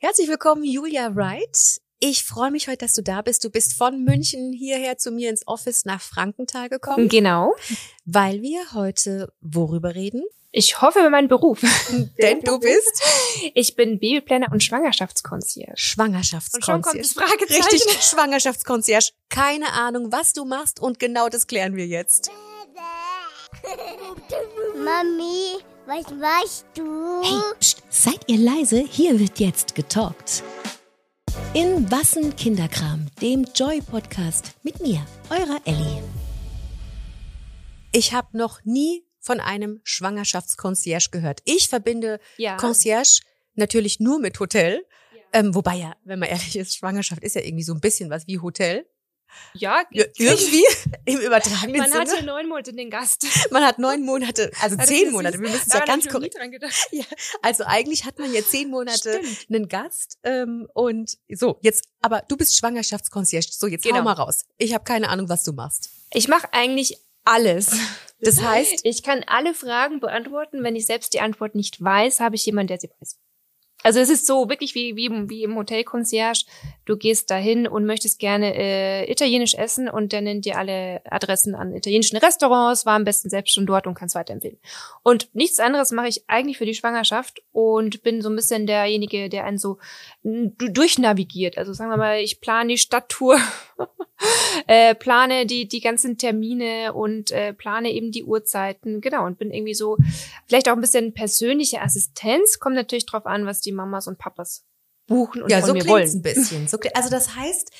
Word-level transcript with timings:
Herzlich 0.00 0.28
willkommen, 0.28 0.62
Julia 0.62 1.16
Wright. 1.16 1.80
Ich 1.98 2.22
freue 2.22 2.52
mich 2.52 2.68
heute, 2.68 2.78
dass 2.78 2.92
du 2.92 3.02
da 3.02 3.20
bist. 3.20 3.42
Du 3.42 3.50
bist 3.50 3.72
von 3.72 4.04
München 4.04 4.52
hierher 4.52 4.96
zu 4.96 5.10
mir 5.10 5.28
ins 5.28 5.44
Office 5.48 5.84
nach 5.86 6.00
Frankenthal 6.00 6.68
gekommen. 6.68 7.08
Genau. 7.08 7.56
Weil 8.04 8.40
wir 8.40 8.74
heute 8.74 9.32
worüber 9.40 9.96
reden? 9.96 10.22
Ich 10.52 10.80
hoffe 10.80 11.00
über 11.00 11.10
meinen 11.10 11.26
Beruf. 11.26 11.62
Denn 12.22 12.42
du 12.42 12.60
bist? 12.60 13.02
Ich 13.54 13.74
bin 13.74 13.98
Babyplanner 13.98 14.52
und 14.52 14.62
Schwangerschaftskonzierge. 14.62 15.72
Schwangerschaftskonzierge. 15.74 16.76
Und 16.76 16.84
schon 16.84 16.92
kommt 16.92 17.04
das 17.04 17.12
Fragezeichen. 17.14 17.72
Richtig, 17.72 18.02
Schwangerschaftskonzierge. 18.04 19.06
Keine 19.30 19.72
Ahnung, 19.72 20.12
was 20.12 20.32
du 20.32 20.44
machst 20.44 20.78
und 20.78 21.00
genau 21.00 21.28
das 21.28 21.48
klären 21.48 21.74
wir 21.74 21.88
jetzt. 21.88 22.30
Mami, 24.76 25.58
was 25.86 26.08
machst 26.12 26.66
du? 26.74 27.20
Hey, 27.22 27.54
pst, 27.58 27.77
seid 27.88 28.20
ihr 28.28 28.38
leise? 28.38 28.84
Hier 28.88 29.18
wird 29.18 29.40
jetzt 29.40 29.74
getalkt. 29.74 30.42
In 31.54 31.90
Wassen 31.90 32.36
Kinderkram, 32.36 33.06
dem 33.20 33.46
Joy-Podcast 33.54 34.52
mit 34.62 34.80
mir, 34.80 35.04
eurer 35.30 35.60
Ellie. 35.64 36.02
Ich 37.92 38.12
habe 38.12 38.36
noch 38.36 38.64
nie 38.64 39.04
von 39.20 39.40
einem 39.40 39.80
Schwangerschaftsconcierge 39.82 41.08
gehört. 41.10 41.40
Ich 41.44 41.68
verbinde 41.68 42.20
Ja. 42.36 42.56
Concierge 42.56 43.20
natürlich 43.54 44.00
nur 44.00 44.18
mit 44.20 44.38
Hotel. 44.40 44.84
Ähm, 45.32 45.54
wobei 45.54 45.76
ja, 45.76 45.94
wenn 46.04 46.18
man 46.18 46.28
ehrlich 46.28 46.56
ist, 46.56 46.76
Schwangerschaft 46.76 47.22
ist 47.22 47.34
ja 47.34 47.42
irgendwie 47.42 47.64
so 47.64 47.74
ein 47.74 47.80
bisschen 47.80 48.10
was 48.10 48.26
wie 48.26 48.38
Hotel. 48.38 48.86
Ja, 49.54 49.82
irgendwie 49.90 50.64
im 51.04 51.20
übertragenen 51.20 51.80
man 51.80 51.90
Sinne. 51.90 52.00
hatte 52.10 52.24
neun 52.24 52.48
Monate 52.48 52.72
den 52.72 52.90
Gast. 52.90 53.26
Man 53.50 53.64
hat 53.64 53.78
neun 53.78 54.04
Monate, 54.04 54.50
also 54.60 54.76
Das 54.76 54.86
zehn 54.86 55.10
Monate. 55.10 55.40
Wir 55.40 55.48
müssen 55.50 55.64
es 55.66 55.72
ja 55.72 55.84
ganz 55.84 56.08
korrekt. 56.08 56.36
Ja, 56.92 57.04
also 57.42 57.64
eigentlich 57.64 58.04
hat 58.04 58.18
man 58.18 58.32
ja 58.32 58.42
zehn 58.42 58.70
Monate 58.70 59.20
Stimmt. 59.22 59.46
einen 59.50 59.68
Gast 59.68 60.18
ähm, 60.24 60.68
und 60.74 61.18
so 61.32 61.58
jetzt. 61.62 61.84
Aber 62.00 62.22
du 62.28 62.36
bist 62.36 62.56
Schwangerschaftsconcierge. 62.56 63.48
So 63.50 63.66
jetzt 63.66 63.84
hau 63.84 63.90
Genau. 63.90 64.02
mal 64.04 64.12
raus. 64.12 64.44
Ich 64.58 64.74
habe 64.74 64.84
keine 64.84 65.08
Ahnung, 65.08 65.28
was 65.28 65.44
du 65.44 65.52
machst. 65.52 65.90
Ich 66.12 66.28
mache 66.28 66.52
eigentlich 66.52 66.98
alles. 67.24 67.70
Das 68.20 68.40
heißt, 68.42 68.80
Ich 68.84 69.02
kann 69.02 69.22
alle 69.26 69.54
Fragen 69.54 70.00
beantworten. 70.00 70.62
Wenn 70.64 70.74
ich 70.76 70.86
selbst 70.86 71.12
die 71.14 71.20
Antwort 71.20 71.54
nicht 71.54 71.82
weiß, 71.82 72.20
habe 72.20 72.34
ich 72.36 72.44
jemanden, 72.46 72.68
der 72.68 72.80
sie 72.80 72.90
weiß. 73.00 73.16
Also 73.84 74.00
es 74.00 74.10
ist 74.10 74.26
so 74.26 74.48
wirklich 74.48 74.74
wie, 74.74 74.96
wie, 74.96 75.06
im- 75.06 75.30
wie 75.30 75.44
im 75.44 75.54
Hotel 75.54 75.84
Concierge. 75.84 76.44
Du 76.84 76.96
gehst 76.96 77.30
dahin 77.30 77.68
und 77.68 77.86
möchtest 77.86 78.18
gerne 78.18 78.54
äh, 78.56 79.10
italienisch 79.10 79.54
essen 79.54 79.88
und 79.88 80.12
der 80.12 80.20
nennt 80.20 80.44
dir 80.44 80.58
alle 80.58 81.00
Adressen 81.04 81.54
an 81.54 81.72
italienischen 81.74 82.16
Restaurants, 82.16 82.86
war 82.86 82.94
am 82.96 83.04
besten 83.04 83.30
selbst 83.30 83.54
schon 83.54 83.66
dort 83.66 83.86
und 83.86 83.94
kannst 83.94 84.14
weiterempfehlen. 84.16 84.58
Und 85.04 85.32
nichts 85.34 85.60
anderes 85.60 85.92
mache 85.92 86.08
ich 86.08 86.24
eigentlich 86.28 86.58
für 86.58 86.66
die 86.66 86.74
Schwangerschaft 86.74 87.40
und 87.52 88.02
bin 88.02 88.20
so 88.20 88.28
ein 88.28 88.36
bisschen 88.36 88.66
derjenige, 88.66 89.28
der 89.28 89.44
einen 89.44 89.58
so 89.58 89.78
du- 90.24 90.50
durchnavigiert. 90.70 91.56
Also 91.56 91.72
sagen 91.72 91.90
wir 91.90 91.96
mal, 91.98 92.18
ich 92.20 92.40
plane 92.40 92.68
die 92.70 92.78
Stadttour, 92.78 93.38
äh, 94.66 94.94
plane 94.94 95.46
die, 95.46 95.68
die 95.68 95.80
ganzen 95.80 96.18
Termine 96.18 96.92
und 96.92 97.30
äh, 97.30 97.52
plane 97.52 97.92
eben 97.92 98.12
die 98.12 98.24
Uhrzeiten, 98.24 99.00
genau, 99.00 99.24
und 99.26 99.38
bin 99.38 99.50
irgendwie 99.50 99.74
so 99.74 99.96
vielleicht 100.46 100.68
auch 100.68 100.74
ein 100.74 100.80
bisschen 100.80 101.14
persönliche 101.14 101.80
Assistenz. 101.80 102.58
Kommt 102.58 102.76
natürlich 102.76 103.06
drauf 103.06 103.26
an, 103.26 103.46
was 103.46 103.60
die 103.60 103.72
Mamas 103.72 104.06
und 104.06 104.18
Papas 104.18 104.64
buchen 105.06 105.42
und 105.42 105.50
ja, 105.50 105.60
von 105.60 105.68
so 105.68 105.72
mir 105.74 105.80
klingt's 105.80 106.14
ein 106.14 106.22
wollen. 106.24 106.34
bisschen. 106.34 106.68
So, 106.68 106.78
also 106.94 107.10
das 107.10 107.34
heißt, 107.34 107.70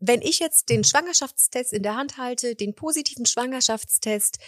wenn 0.00 0.22
ich 0.22 0.38
jetzt 0.38 0.68
den 0.68 0.84
Schwangerschaftstest 0.84 1.72
in 1.72 1.82
der 1.82 1.96
Hand 1.96 2.18
halte, 2.18 2.54
den 2.54 2.74
positiven 2.74 3.26
Schwangerschaftstest, 3.26 4.38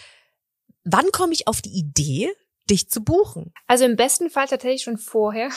wann 0.83 1.11
komme 1.11 1.33
ich 1.33 1.47
auf 1.47 1.61
die 1.61 1.77
Idee, 1.77 2.31
dich 2.69 2.89
zu 2.89 3.01
buchen? 3.03 3.53
Also 3.65 3.85
im 3.85 3.95
besten 3.95 4.29
Fall 4.29 4.47
tatsächlich 4.47 4.83
schon 4.83 4.97
vorher. 4.97 5.49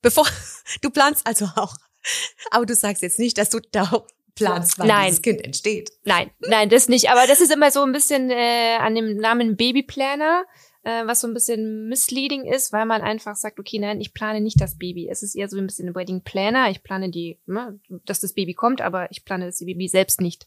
Bevor 0.00 0.26
du 0.82 0.90
planst 0.90 1.26
also 1.26 1.46
auch. 1.56 1.74
Aber 2.50 2.64
du 2.64 2.74
sagst 2.74 3.02
jetzt 3.02 3.18
nicht, 3.18 3.36
dass 3.38 3.50
du 3.50 3.60
da 3.60 4.04
planst, 4.38 4.78
wann 4.78 4.88
Nein. 4.88 5.06
dieses 5.06 5.22
Kind 5.22 5.44
entsteht. 5.44 5.90
Nein, 6.04 6.30
nein, 6.40 6.68
das 6.68 6.88
nicht. 6.88 7.10
Aber 7.10 7.26
das 7.26 7.40
ist 7.40 7.52
immer 7.52 7.70
so 7.70 7.82
ein 7.82 7.92
bisschen 7.92 8.30
äh, 8.30 8.76
an 8.78 8.94
dem 8.94 9.16
Namen 9.16 9.56
Babyplanner, 9.56 10.44
äh, 10.84 11.06
was 11.06 11.20
so 11.20 11.28
ein 11.28 11.34
bisschen 11.34 11.88
misleading 11.88 12.44
ist, 12.44 12.72
weil 12.72 12.86
man 12.86 13.02
einfach 13.02 13.36
sagt, 13.36 13.58
okay, 13.58 13.78
nein, 13.78 14.00
ich 14.00 14.14
plane 14.14 14.40
nicht 14.40 14.60
das 14.60 14.78
Baby. 14.78 15.08
Es 15.10 15.22
ist 15.22 15.34
eher 15.34 15.48
so 15.48 15.58
ein 15.58 15.66
bisschen 15.66 15.88
ein 15.88 15.94
Wedding 15.94 16.22
Planner. 16.22 16.70
Ich 16.70 16.82
plane 16.82 17.10
die, 17.10 17.38
ne, 17.46 17.78
dass 18.04 18.20
das 18.20 18.32
Baby 18.32 18.54
kommt, 18.54 18.80
aber 18.80 19.10
ich 19.10 19.24
plane 19.24 19.46
das 19.46 19.58
Baby 19.58 19.88
selbst 19.88 20.20
nicht. 20.20 20.46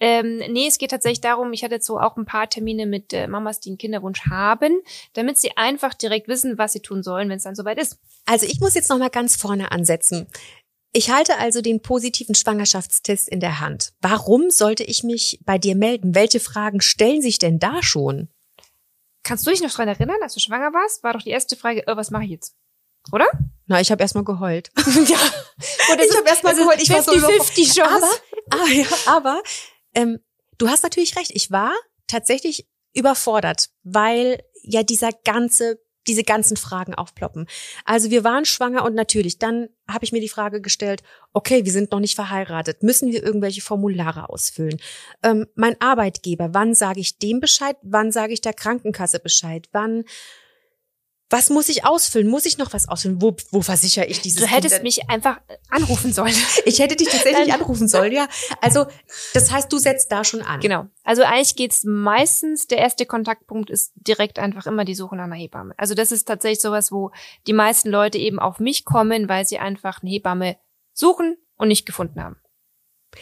Ähm, 0.00 0.38
nee, 0.50 0.68
es 0.68 0.78
geht 0.78 0.92
tatsächlich 0.92 1.20
darum, 1.20 1.52
ich 1.52 1.64
hatte 1.64 1.74
jetzt 1.74 1.86
so 1.86 1.98
auch 1.98 2.16
ein 2.16 2.24
paar 2.24 2.48
Termine 2.48 2.86
mit 2.86 3.12
äh, 3.12 3.26
Mamas, 3.26 3.58
die 3.58 3.70
einen 3.70 3.78
Kinderwunsch 3.78 4.26
haben, 4.30 4.80
damit 5.14 5.38
sie 5.38 5.56
einfach 5.56 5.94
direkt 5.94 6.28
wissen, 6.28 6.56
was 6.56 6.72
sie 6.72 6.80
tun 6.80 7.02
sollen, 7.02 7.28
wenn 7.28 7.38
es 7.38 7.42
dann 7.42 7.56
soweit 7.56 7.78
ist. 7.78 7.98
Also 8.24 8.46
ich 8.46 8.60
muss 8.60 8.74
jetzt 8.74 8.90
noch 8.90 8.98
mal 8.98 9.10
ganz 9.10 9.34
vorne 9.34 9.72
ansetzen. 9.72 10.28
Ich 10.92 11.10
halte 11.10 11.38
also 11.38 11.60
den 11.60 11.82
positiven 11.82 12.34
Schwangerschaftstest 12.34 13.28
in 13.28 13.40
der 13.40 13.60
Hand. 13.60 13.92
Warum 14.00 14.50
sollte 14.50 14.84
ich 14.84 15.02
mich 15.04 15.38
bei 15.44 15.58
dir 15.58 15.76
melden? 15.76 16.14
Welche 16.14 16.40
Fragen 16.40 16.80
stellen 16.80 17.20
sich 17.20 17.38
denn 17.38 17.58
da 17.58 17.82
schon? 17.82 18.28
Kannst 19.22 19.46
du 19.46 19.50
dich 19.50 19.60
noch 19.60 19.70
dran 19.72 19.88
erinnern, 19.88 20.16
als 20.22 20.34
du 20.34 20.40
schwanger 20.40 20.72
warst? 20.72 21.02
War 21.02 21.12
doch 21.12 21.22
die 21.22 21.30
erste 21.30 21.56
Frage, 21.56 21.86
äh, 21.86 21.96
was 21.96 22.10
mache 22.10 22.24
ich 22.24 22.30
jetzt? 22.30 22.54
Oder? 23.12 23.26
Na, 23.66 23.80
ich 23.80 23.90
habe 23.90 24.02
erst 24.02 24.14
mal 24.14 24.24
geheult. 24.24 24.70
ja. 24.76 24.84
Gut, 24.86 26.00
Ich 26.00 26.16
habe 26.16 26.28
erst 26.28 26.44
mal 26.44 26.54
geheult. 26.54 26.80
Ich 26.80 26.90
war 26.90 27.02
so 27.02 27.12
50 27.12 27.74
Chance. 27.74 28.06
Aber, 28.50 28.62
ah, 28.62 28.66
ja, 28.68 28.86
aber 29.06 29.42
ähm, 29.94 30.20
du 30.56 30.68
hast 30.68 30.82
natürlich 30.82 31.16
recht. 31.16 31.30
Ich 31.34 31.50
war 31.50 31.72
tatsächlich 32.06 32.66
überfordert, 32.94 33.68
weil 33.82 34.42
ja 34.62 34.82
dieser 34.82 35.10
ganze 35.24 35.78
diese 36.08 36.24
ganzen 36.24 36.56
Fragen 36.56 36.94
aufploppen. 36.94 37.46
Also 37.84 38.10
wir 38.10 38.24
waren 38.24 38.44
schwanger 38.44 38.84
und 38.84 38.94
natürlich, 38.94 39.38
dann 39.38 39.68
habe 39.88 40.04
ich 40.04 40.12
mir 40.12 40.20
die 40.20 40.28
Frage 40.28 40.60
gestellt, 40.60 41.02
okay, 41.32 41.64
wir 41.64 41.72
sind 41.72 41.92
noch 41.92 42.00
nicht 42.00 42.14
verheiratet, 42.14 42.82
müssen 42.82 43.12
wir 43.12 43.22
irgendwelche 43.22 43.60
Formulare 43.60 44.28
ausfüllen? 44.28 44.80
Ähm, 45.22 45.46
mein 45.54 45.80
Arbeitgeber, 45.80 46.50
wann 46.52 46.74
sage 46.74 47.00
ich 47.00 47.18
dem 47.18 47.40
Bescheid, 47.40 47.76
wann 47.82 48.10
sage 48.10 48.32
ich 48.32 48.40
der 48.40 48.54
Krankenkasse 48.54 49.20
Bescheid, 49.20 49.68
wann, 49.72 50.04
was 51.30 51.50
muss 51.50 51.68
ich 51.68 51.84
ausfüllen? 51.84 52.26
Muss 52.26 52.46
ich 52.46 52.56
noch 52.56 52.72
was 52.72 52.88
ausfüllen? 52.88 53.20
Wo, 53.20 53.36
wo 53.50 53.60
versichere 53.60 54.06
ich 54.06 54.20
dieses 54.20 54.40
Du 54.40 54.46
hättest 54.46 54.76
Kind? 54.76 54.84
mich 54.84 55.10
einfach 55.10 55.40
anrufen 55.68 56.12
sollen. 56.12 56.34
Ich 56.64 56.80
hätte 56.80 56.96
dich 56.96 57.08
tatsächlich 57.08 57.52
anrufen 57.52 57.88
sollen, 57.88 58.12
ja. 58.12 58.28
Also, 58.60 58.86
das 59.32 59.50
heißt, 59.50 59.72
du 59.72 59.78
setzt 59.78 60.12
da 60.12 60.24
schon 60.24 60.42
an. 60.42 60.60
Genau. 60.60 60.86
Also 61.02 61.22
eigentlich 61.22 61.56
geht's 61.56 61.84
meistens, 61.84 62.66
der 62.66 62.78
erste 62.78 63.06
Kontaktpunkt 63.06 63.70
ist 63.70 63.92
direkt 63.94 64.38
einfach 64.38 64.66
immer 64.66 64.84
die 64.84 64.94
Suche 64.94 65.16
nach 65.16 65.24
einer 65.24 65.36
Hebamme. 65.36 65.74
Also 65.76 65.94
das 65.94 66.12
ist 66.12 66.24
tatsächlich 66.26 66.60
sowas, 66.60 66.92
wo 66.92 67.10
die 67.46 67.52
meisten 67.52 67.90
Leute 67.90 68.18
eben 68.18 68.38
auf 68.38 68.58
mich 68.58 68.84
kommen, 68.84 69.28
weil 69.28 69.46
sie 69.46 69.58
einfach 69.58 70.02
eine 70.02 70.10
Hebamme 70.10 70.56
suchen 70.92 71.36
und 71.56 71.68
nicht 71.68 71.86
gefunden 71.86 72.22
haben. 72.22 72.36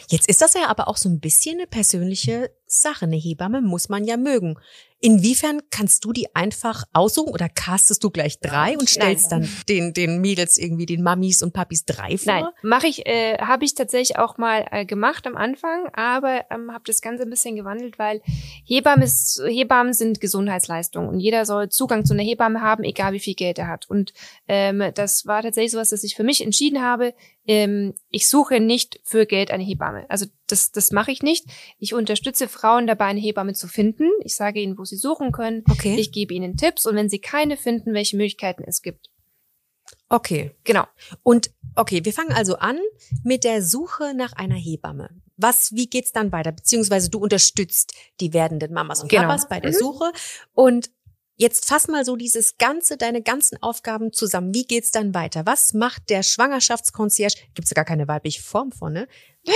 Jetzt 0.09 0.27
ist 0.27 0.41
das 0.41 0.53
ja 0.53 0.67
aber 0.67 0.87
auch 0.87 0.97
so 0.97 1.09
ein 1.09 1.19
bisschen 1.19 1.57
eine 1.57 1.67
persönliche 1.67 2.51
Sache. 2.67 3.05
Eine 3.05 3.17
Hebamme 3.17 3.61
muss 3.61 3.89
man 3.89 4.03
ja 4.03 4.17
mögen. 4.17 4.57
Inwiefern 4.99 5.61
kannst 5.69 6.05
du 6.05 6.11
die 6.11 6.35
einfach 6.35 6.83
aussuchen 6.91 7.31
oder 7.31 7.49
castest 7.49 8.03
du 8.03 8.09
gleich 8.09 8.39
drei 8.39 8.75
und 8.75 8.89
stellst 8.89 9.31
dann 9.31 9.47
den, 9.69 9.93
den 9.93 10.21
Mädels 10.21 10.57
irgendwie, 10.57 10.87
den 10.87 11.03
Mamis 11.03 11.43
und 11.43 11.53
Papis 11.53 11.85
drei 11.85 12.17
vor? 12.17 12.33
Nein, 12.33 12.45
mache 12.63 12.87
ich, 12.87 13.05
äh, 13.05 13.37
habe 13.37 13.63
ich 13.63 13.75
tatsächlich 13.75 14.17
auch 14.17 14.39
mal 14.39 14.65
äh, 14.71 14.85
gemacht 14.85 15.27
am 15.27 15.37
Anfang, 15.37 15.87
aber 15.93 16.45
ähm, 16.49 16.71
habe 16.71 16.83
das 16.87 17.01
Ganze 17.01 17.23
ein 17.23 17.29
bisschen 17.29 17.55
gewandelt, 17.55 17.99
weil 17.99 18.21
Hebammen, 18.65 19.03
ist, 19.03 19.39
Hebammen 19.45 19.93
sind 19.93 20.19
Gesundheitsleistungen 20.19 21.09
und 21.09 21.19
jeder 21.19 21.45
soll 21.45 21.69
Zugang 21.69 22.03
zu 22.03 22.13
einer 22.13 22.23
Hebamme 22.23 22.61
haben, 22.61 22.83
egal 22.83 23.13
wie 23.13 23.19
viel 23.19 23.35
Geld 23.35 23.59
er 23.59 23.67
hat. 23.67 23.87
Und 23.87 24.13
ähm, 24.47 24.83
das 24.95 25.27
war 25.27 25.43
tatsächlich 25.43 25.73
sowas, 25.73 25.91
dass 25.91 26.03
ich 26.03 26.15
für 26.15 26.23
mich 26.23 26.43
entschieden 26.43 26.81
habe. 26.81 27.13
Ähm, 27.45 27.93
ich 28.09 28.27
suche 28.27 28.59
nicht 28.59 28.99
für 29.03 29.27
Geld 29.27 29.51
eine 29.51 29.63
Hebamme. 29.63 30.05
Also 30.09 30.25
das, 30.47 30.71
das 30.71 30.91
mache 30.91 31.11
ich 31.11 31.21
nicht. 31.21 31.45
Ich 31.79 31.93
unterstütze 31.93 32.47
Frauen 32.47 32.87
dabei, 32.87 33.05
eine 33.05 33.19
Hebamme 33.19 33.53
zu 33.53 33.67
finden. 33.67 34.09
Ich 34.23 34.35
sage 34.35 34.59
ihnen, 34.61 34.77
wo 34.77 34.85
sie 34.85 34.97
suchen 34.97 35.31
können. 35.31 35.63
Okay. 35.69 35.95
Ich 35.97 36.11
gebe 36.11 36.33
ihnen 36.33 36.57
Tipps 36.57 36.85
und 36.85 36.95
wenn 36.95 37.09
sie 37.09 37.19
keine 37.19 37.57
finden, 37.57 37.93
welche 37.93 38.17
Möglichkeiten 38.17 38.63
es 38.65 38.81
gibt. 38.81 39.09
Okay. 40.09 40.51
Genau. 40.63 40.85
Und 41.23 41.51
okay, 41.75 42.03
wir 42.03 42.13
fangen 42.13 42.31
also 42.31 42.57
an 42.57 42.79
mit 43.23 43.43
der 43.43 43.61
Suche 43.61 44.13
nach 44.15 44.33
einer 44.33 44.55
Hebamme. 44.55 45.09
Was, 45.35 45.71
wie 45.73 45.87
geht's 45.87 46.11
dann 46.11 46.31
weiter? 46.31 46.51
Beziehungsweise 46.51 47.09
du 47.09 47.19
unterstützt 47.19 47.93
die 48.19 48.33
werdenden 48.33 48.73
Mamas 48.73 49.03
und 49.03 49.09
Genau. 49.09 49.23
Papas 49.23 49.47
bei 49.47 49.59
der 49.59 49.71
Mhm. 49.71 49.75
Suche. 49.75 50.11
Und 50.53 50.89
jetzt 51.37 51.67
fass 51.67 51.87
mal 51.87 52.03
so 52.03 52.15
dieses 52.15 52.57
ganze, 52.57 52.97
deine 52.97 53.21
ganzen 53.21 53.61
Aufgaben 53.61 54.11
zusammen. 54.11 54.53
Wie 54.53 54.65
geht's 54.65 54.91
dann 54.91 55.13
weiter? 55.13 55.45
Was 55.45 55.73
macht 55.73 56.09
der 56.09 56.23
Schwangerschaftsconcierge? 56.23 57.35
Gibt's 57.55 57.73
gar 57.73 57.85
keine 57.85 58.07
weibliche 58.07 58.41
Form 58.43 58.71
von, 58.71 58.93
ne? 58.93 59.07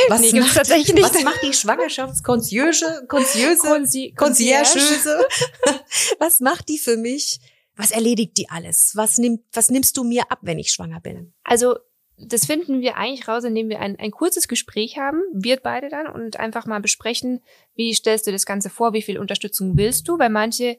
Was, 0.07 0.22
Nee, 0.22 0.39
macht, 0.39 0.56
tatsächlich 0.56 0.94
nicht. 0.94 1.04
was 1.04 1.24
macht 1.24 1.42
die 1.44 1.54
Schwangerschaftsconcierge? 1.54 3.06
Concierge? 3.07 3.60
Conci- 3.68 4.16
Conciergeuse? 4.16 5.28
was 6.19 6.39
macht 6.39 6.69
die 6.69 6.78
für 6.78 6.98
mich? 6.98 7.39
Was 7.75 7.92
erledigt 7.92 8.38
die 8.38 8.50
alles? 8.50 8.92
Was 8.95 9.18
nimmt, 9.18 9.42
was 9.54 9.69
nimmst 9.69 9.98
du 9.98 10.04
mir 10.04 10.24
ab, 10.31 10.39
wenn 10.44 10.60
ich 10.60 10.72
schwanger 10.72 11.00
bin? 11.01 11.34
Also 11.44 11.75
das 12.18 12.45
finden 12.45 12.81
wir 12.81 12.95
eigentlich 12.98 13.27
raus, 13.27 13.44
indem 13.44 13.69
wir 13.69 13.80
ein, 13.80 13.98
ein 13.98 14.12
kurzes 14.12 14.48
Gespräch 14.48 14.98
haben, 14.98 15.22
wir 15.34 15.57
beide 15.57 15.89
dann, 15.89 16.06
und 16.07 16.38
einfach 16.39 16.68
mal 16.68 16.80
besprechen, 16.80 17.42
wie 17.75 17.94
stellst 17.95 18.27
du 18.27 18.31
das 18.31 18.45
Ganze 18.45 18.69
vor, 18.69 18.94
wie 18.94 19.01
viel 19.01 19.18
Unterstützung 19.18 19.75
willst 19.75 20.07
du, 20.07 20.19
weil 20.19 20.30
manche 20.30 20.77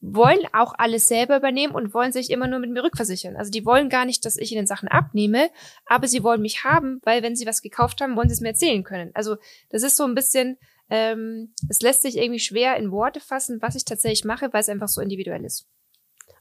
wollen 0.00 0.46
auch 0.52 0.74
alles 0.78 1.08
selber 1.08 1.36
übernehmen 1.36 1.74
und 1.74 1.92
wollen 1.92 2.12
sich 2.12 2.30
immer 2.30 2.46
nur 2.46 2.58
mit 2.58 2.70
mir 2.70 2.82
rückversichern. 2.82 3.36
Also 3.36 3.50
die 3.50 3.66
wollen 3.66 3.88
gar 3.88 4.06
nicht, 4.06 4.24
dass 4.24 4.36
ich 4.36 4.52
ihnen 4.52 4.66
Sachen 4.66 4.88
abnehme, 4.88 5.50
aber 5.86 6.08
sie 6.08 6.22
wollen 6.22 6.40
mich 6.40 6.64
haben, 6.64 7.00
weil 7.04 7.22
wenn 7.22 7.36
sie 7.36 7.46
was 7.46 7.60
gekauft 7.60 8.00
haben, 8.00 8.16
wollen 8.16 8.28
sie 8.28 8.34
es 8.34 8.40
mir 8.40 8.48
erzählen 8.48 8.82
können. 8.82 9.10
Also 9.14 9.36
das 9.68 9.82
ist 9.82 9.96
so 9.96 10.04
ein 10.04 10.14
bisschen, 10.14 10.56
ähm, 10.88 11.54
es 11.68 11.82
lässt 11.82 12.02
sich 12.02 12.16
irgendwie 12.16 12.40
schwer 12.40 12.76
in 12.76 12.90
Worte 12.90 13.20
fassen, 13.20 13.58
was 13.60 13.74
ich 13.74 13.84
tatsächlich 13.84 14.24
mache, 14.24 14.52
weil 14.52 14.60
es 14.60 14.68
einfach 14.68 14.88
so 14.88 15.00
individuell 15.00 15.44
ist. 15.44 15.66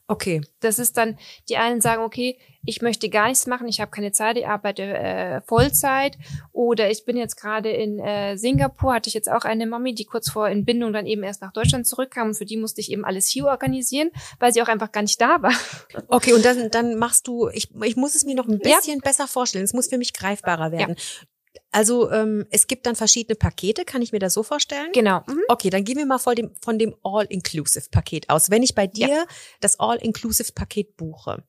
Okay. 0.10 0.42
Das 0.60 0.80
ist 0.80 0.98
dann, 0.98 1.20
die 1.50 1.58
einen 1.58 1.82
sagen, 1.82 2.02
okay, 2.02 2.40
ich 2.66 2.82
möchte 2.82 3.10
gar 3.10 3.28
nichts 3.28 3.46
machen, 3.46 3.68
ich 3.68 3.80
habe 3.80 3.92
keine 3.92 4.12
Zeit, 4.12 4.38
ich 4.38 4.48
arbeite 4.48 4.82
äh, 4.82 5.42
Vollzeit 5.42 6.18
oder 6.52 6.90
ich 6.90 7.06
bin 7.06 7.16
jetzt 7.16 7.36
gerade 7.36 7.70
in 7.70 8.00
äh, 8.00 8.36
Singapur, 8.36 8.96
hatte 8.96 9.08
ich 9.08 9.14
jetzt 9.14 9.32
auch 9.32 9.46
eine 9.46 9.68
Mami, 9.68 9.94
die 9.94 10.06
kurz 10.06 10.32
vor 10.32 10.50
Entbindung 10.50 10.94
dann 10.94 11.06
eben 11.06 11.22
erst 11.22 11.44
nach 11.44 11.54
Deutschland 11.54 11.86
zurückkam 11.86 12.30
und 12.30 12.34
für 12.34 12.46
die 12.46 12.58
musste 12.58 12.82
ich 12.82 12.92
eben 12.92 13.06
alles 13.06 13.28
hier 13.28 13.46
organisieren, 13.46 14.10
weil 14.40 14.52
sie 14.52 14.64
auch 14.64 14.68
einfach 14.68 14.92
gar 14.92 15.04
nicht 15.04 15.22
da 15.22 15.44
war. 15.44 15.54
Okay, 16.08 16.34
und 16.34 16.44
dann, 16.44 16.72
dann 16.72 16.96
machst 16.96 17.28
du, 17.28 17.50
ich, 17.50 17.70
ich 17.84 17.96
muss 17.96 18.16
es 18.16 18.26
mir 18.26 18.34
noch 18.34 18.48
ein 18.48 18.60
bisschen 18.60 18.96
ja. 18.96 19.02
besser 19.04 19.28
vorstellen, 19.28 19.64
es 19.64 19.74
muss 19.74 19.88
für 19.88 19.98
mich 19.98 20.14
greifbarer 20.14 20.72
werden. 20.72 20.96
Ja. 20.98 21.28
Also 21.72 22.10
ähm, 22.12 22.46
es 22.50 22.68
gibt 22.68 22.86
dann 22.86 22.96
verschiedene 22.96 23.36
Pakete, 23.36 23.86
kann 23.86 24.02
ich 24.02 24.12
mir 24.12 24.20
das 24.20 24.34
so 24.34 24.44
vorstellen? 24.44 24.92
Genau. 24.94 25.22
Mhm. 25.28 25.42
Okay, 25.50 25.70
dann 25.70 25.84
gehen 25.84 25.98
wir 25.98 26.06
mal 26.06 26.18
von 26.18 26.36
dem, 26.36 26.52
von 26.62 26.80
dem 26.80 26.96
All-Inclusive-Paket 27.04 28.30
aus. 28.30 28.50
Wenn 28.50 28.64
ich 28.64 28.74
bei 28.74 28.88
dir 28.88 29.08
ja. 29.08 29.26
das 29.62 29.80
All-Inclusive-Paket 29.80 30.98
buche, 30.98 31.44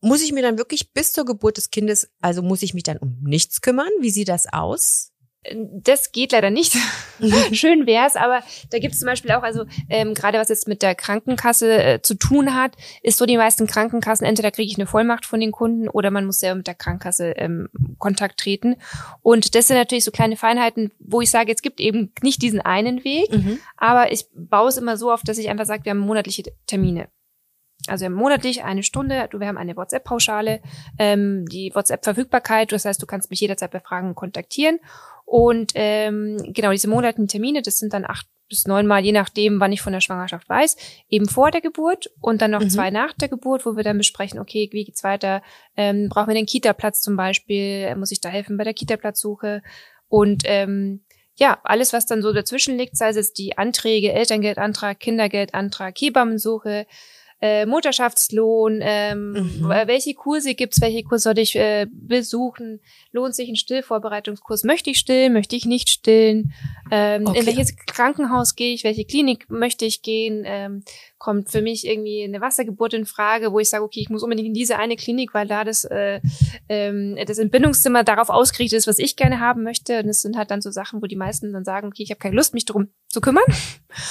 muss 0.00 0.22
ich 0.22 0.32
mir 0.32 0.42
dann 0.42 0.58
wirklich 0.58 0.92
bis 0.92 1.12
zur 1.12 1.24
Geburt 1.24 1.56
des 1.56 1.70
Kindes, 1.70 2.10
also 2.20 2.42
muss 2.42 2.62
ich 2.62 2.74
mich 2.74 2.82
dann 2.82 2.96
um 2.96 3.18
nichts 3.22 3.60
kümmern? 3.60 3.90
Wie 4.00 4.10
sieht 4.10 4.28
das 4.28 4.52
aus? 4.52 5.09
Das 5.42 6.12
geht 6.12 6.32
leider 6.32 6.50
nicht. 6.50 6.76
Schön 7.52 7.86
wär's, 7.86 8.14
aber 8.14 8.42
da 8.70 8.78
gibt's 8.78 8.98
zum 8.98 9.06
Beispiel 9.06 9.30
auch, 9.32 9.42
also 9.42 9.64
ähm, 9.88 10.12
gerade 10.12 10.38
was 10.38 10.50
jetzt 10.50 10.68
mit 10.68 10.82
der 10.82 10.94
Krankenkasse 10.94 11.82
äh, 11.82 12.02
zu 12.02 12.14
tun 12.14 12.54
hat, 12.54 12.76
ist 13.02 13.16
so 13.16 13.24
die 13.24 13.38
meisten 13.38 13.66
Krankenkassen, 13.66 14.26
entweder 14.26 14.50
kriege 14.50 14.70
ich 14.70 14.76
eine 14.76 14.86
Vollmacht 14.86 15.24
von 15.24 15.40
den 15.40 15.50
Kunden 15.50 15.88
oder 15.88 16.10
man 16.10 16.26
muss 16.26 16.40
selber 16.40 16.56
mit 16.56 16.66
der 16.66 16.74
Krankenkasse 16.74 17.30
ähm, 17.36 17.68
Kontakt 17.98 18.38
treten. 18.38 18.76
Und 19.22 19.54
das 19.54 19.68
sind 19.68 19.78
natürlich 19.78 20.04
so 20.04 20.10
kleine 20.10 20.36
Feinheiten, 20.36 20.92
wo 20.98 21.22
ich 21.22 21.30
sage, 21.30 21.52
es 21.52 21.62
gibt 21.62 21.80
eben 21.80 22.12
nicht 22.22 22.42
diesen 22.42 22.60
einen 22.60 23.02
Weg, 23.04 23.32
mhm. 23.32 23.60
aber 23.78 24.12
ich 24.12 24.26
baue 24.34 24.68
es 24.68 24.76
immer 24.76 24.98
so 24.98 25.10
auf, 25.10 25.22
dass 25.22 25.38
ich 25.38 25.48
einfach 25.48 25.66
sage, 25.66 25.86
wir 25.86 25.90
haben 25.90 26.00
monatliche 26.00 26.42
Termine. 26.66 27.08
Also 27.86 28.02
wir 28.02 28.06
haben 28.06 28.14
monatlich 28.14 28.62
eine 28.62 28.82
Stunde, 28.82 29.28
wir 29.32 29.46
haben 29.46 29.56
eine 29.56 29.76
WhatsApp-Pauschale, 29.76 30.60
ähm, 30.98 31.46
die 31.46 31.72
WhatsApp-Verfügbarkeit, 31.74 32.72
das 32.72 32.84
heißt, 32.84 33.00
du 33.00 33.06
kannst 33.06 33.30
mich 33.30 33.40
jederzeit 33.40 33.70
bei 33.70 33.80
Fragen 33.80 34.14
kontaktieren. 34.14 34.78
Und 35.30 35.70
ähm, 35.76 36.38
genau, 36.52 36.72
diese 36.72 36.88
monatlichen 36.88 37.28
Termine, 37.28 37.62
das 37.62 37.78
sind 37.78 37.92
dann 37.92 38.04
acht 38.04 38.26
bis 38.48 38.66
neunmal, 38.66 39.04
je 39.04 39.12
nachdem, 39.12 39.60
wann 39.60 39.70
ich 39.70 39.80
von 39.80 39.92
der 39.92 40.00
Schwangerschaft 40.00 40.48
weiß, 40.48 40.76
eben 41.08 41.28
vor 41.28 41.52
der 41.52 41.60
Geburt 41.60 42.10
und 42.20 42.42
dann 42.42 42.50
noch 42.50 42.62
mhm. 42.62 42.68
zwei 42.68 42.90
nach 42.90 43.12
der 43.12 43.28
Geburt, 43.28 43.64
wo 43.64 43.76
wir 43.76 43.84
dann 43.84 43.96
besprechen, 43.96 44.40
okay, 44.40 44.68
wie 44.72 44.84
geht's 44.84 45.04
weiter? 45.04 45.40
Ähm, 45.76 46.08
brauchen 46.08 46.26
wir 46.26 46.34
den 46.34 46.46
Kita-Platz 46.46 47.00
zum 47.00 47.16
Beispiel? 47.16 47.94
Muss 47.94 48.10
ich 48.10 48.20
da 48.20 48.28
helfen 48.28 48.56
bei 48.56 48.64
der 48.64 48.74
Kita-Platzsuche? 48.74 49.62
Und 50.08 50.42
ähm, 50.46 51.04
ja, 51.36 51.60
alles, 51.62 51.92
was 51.92 52.06
dann 52.06 52.22
so 52.22 52.32
dazwischen 52.32 52.76
liegt, 52.76 52.96
sei 52.96 53.10
es 53.10 53.32
die 53.32 53.56
Anträge, 53.56 54.12
Elterngeldantrag, 54.12 54.98
Kindergeldantrag, 54.98 55.94
Hebammensuche, 55.96 56.88
äh, 57.40 57.66
Mutterschaftslohn, 57.66 58.80
ähm, 58.82 59.32
mhm. 59.32 59.68
welche 59.86 60.14
Kurse 60.14 60.54
gibt's, 60.54 60.80
welche 60.80 61.02
Kurse 61.02 61.24
soll 61.24 61.38
ich 61.38 61.56
äh, 61.56 61.86
besuchen, 61.90 62.80
lohnt 63.12 63.34
sich 63.34 63.48
ein 63.48 63.56
Stillvorbereitungskurs, 63.56 64.64
möchte 64.64 64.90
ich 64.90 64.98
stillen, 64.98 65.32
möchte 65.32 65.56
ich 65.56 65.64
nicht 65.64 65.88
stillen, 65.88 66.52
ähm, 66.90 67.26
okay. 67.26 67.40
in 67.40 67.46
welches 67.46 67.76
Krankenhaus 67.76 68.56
gehe 68.56 68.74
ich, 68.74 68.84
welche 68.84 69.04
Klinik 69.04 69.48
möchte 69.48 69.84
ich 69.84 70.02
gehen, 70.02 70.42
ähm, 70.44 70.84
kommt 71.20 71.50
für 71.50 71.60
mich 71.60 71.86
irgendwie 71.86 72.24
eine 72.24 72.40
Wassergeburt 72.40 72.94
in 72.94 73.04
Frage, 73.04 73.52
wo 73.52 73.58
ich 73.58 73.68
sage, 73.68 73.84
okay, 73.84 74.00
ich 74.00 74.08
muss 74.08 74.22
unbedingt 74.22 74.48
in 74.48 74.54
diese 74.54 74.78
eine 74.78 74.96
Klinik, 74.96 75.34
weil 75.34 75.46
da 75.46 75.64
das, 75.64 75.84
äh, 75.84 76.20
ähm, 76.68 77.16
das 77.26 77.38
Entbindungszimmer 77.38 78.04
darauf 78.04 78.30
ausgerichtet 78.30 78.78
ist, 78.78 78.86
was 78.86 78.98
ich 78.98 79.16
gerne 79.16 79.38
haben 79.38 79.62
möchte. 79.62 80.00
Und 80.00 80.08
es 80.08 80.22
sind 80.22 80.36
halt 80.36 80.50
dann 80.50 80.62
so 80.62 80.70
Sachen, 80.70 81.02
wo 81.02 81.06
die 81.06 81.16
meisten 81.16 81.52
dann 81.52 81.64
sagen, 81.64 81.88
okay, 81.88 82.02
ich 82.02 82.10
habe 82.10 82.18
keine 82.18 82.36
Lust, 82.36 82.54
mich 82.54 82.64
darum 82.64 82.88
zu 83.08 83.20
kümmern. 83.20 83.44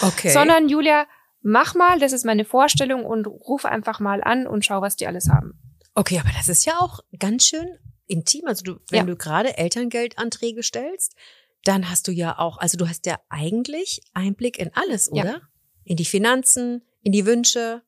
Okay. 0.02 0.30
Sondern 0.30 0.70
Julia, 0.70 1.08
mach 1.42 1.76
mal, 1.76 2.00
das 2.00 2.14
ist 2.14 2.26
meine 2.26 2.46
Vorstellung 2.46 3.06
und 3.06 3.28
ruf 3.28 3.66
einfach 3.66 4.00
mal 4.00 4.24
an 4.24 4.48
und 4.48 4.66
schau, 4.66 4.82
was 4.82 4.96
die 4.96 5.08
alles 5.08 5.30
haben. 5.30 5.60
Okay, 5.96 6.20
aber 6.20 6.32
das 6.36 6.50
ist 6.50 6.66
ja 6.66 6.80
auch 6.80 7.00
ganz 7.18 7.48
schön 7.48 7.68
intim. 8.08 8.44
Also 8.46 8.64
du, 8.64 8.80
wenn 8.90 9.00
ja. 9.00 9.06
du 9.06 9.16
gerade 9.16 9.58
Elterngeldanträge 9.58 10.64
stellst, 10.64 11.16
dann 11.64 11.90
hast 11.90 12.08
du 12.08 12.12
ja 12.12 12.38
auch, 12.38 12.58
also 12.58 12.78
du 12.78 12.88
hast 12.88 13.06
ja 13.06 13.20
eigentlich 13.30 14.02
Einblick 14.14 14.60
in 14.60 14.72
alles, 14.74 15.12
oder? 15.12 15.26
Ja. 15.26 15.42
In 15.84 15.98
die 15.98 16.06
Finanzen, 16.06 16.84
in 17.02 17.12
die 17.12 17.26
Wünsche. 17.26 17.82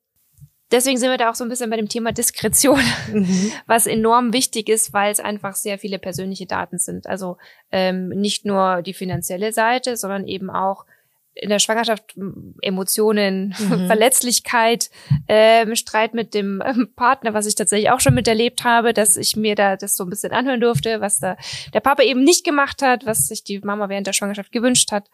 Deswegen 0.72 0.98
sind 0.98 1.10
wir 1.10 1.18
da 1.18 1.30
auch 1.30 1.36
so 1.36 1.44
ein 1.44 1.50
bisschen 1.50 1.70
bei 1.70 1.78
dem 1.78 1.90
Thema 1.90 2.12
Diskretion, 2.12 2.82
mhm. 3.14 3.52
was 3.68 3.88
enorm 3.88 4.34
wichtig 4.34 4.70
ist, 4.70 4.94
weil 4.94 5.12
es 5.12 5.20
einfach 5.20 5.56
sehr 5.56 5.78
viele 5.78 6.00
persönliche 6.00 6.46
Daten 6.46 6.78
sind. 6.78 7.08
Also 7.08 7.38
ähm, 7.72 8.10
nicht 8.10 8.46
nur 8.46 8.82
die 8.82 8.94
finanzielle 8.94 9.54
Seite, 9.54 9.98
sondern 9.98 10.28
eben 10.28 10.50
auch 10.50 10.86
in 11.34 11.50
der 11.50 11.60
Schwangerschaft 11.60 12.16
Emotionen, 12.62 13.56
mhm. 13.58 13.86
Verletzlichkeit, 13.88 14.90
ähm, 15.28 15.76
Streit 15.76 16.14
mit 16.14 16.34
dem 16.34 16.62
ähm, 16.66 16.94
Partner, 16.96 17.34
was 17.34 17.46
ich 17.46 17.56
tatsächlich 17.56 17.90
auch 17.90 18.00
schon 18.00 18.14
miterlebt 18.14 18.64
habe, 18.64 18.94
dass 18.94 19.18
ich 19.18 19.36
mir 19.36 19.56
da 19.56 19.78
das 19.78 19.96
so 19.96 20.04
ein 20.04 20.10
bisschen 20.10 20.34
anhören 20.34 20.62
durfte, 20.62 21.02
was 21.02 21.20
da 21.20 21.38
der 21.74 21.80
Papa 21.80 22.04
eben 22.04 22.24
nicht 22.24 22.44
gemacht 22.44 22.82
hat, 22.82 23.06
was 23.06 23.28
sich 23.28 23.44
die 23.44 23.60
Mama 23.60 23.90
während 23.90 24.08
der 24.08 24.14
Schwangerschaft 24.14 24.52
gewünscht 24.52 24.92
hat. 24.92 25.10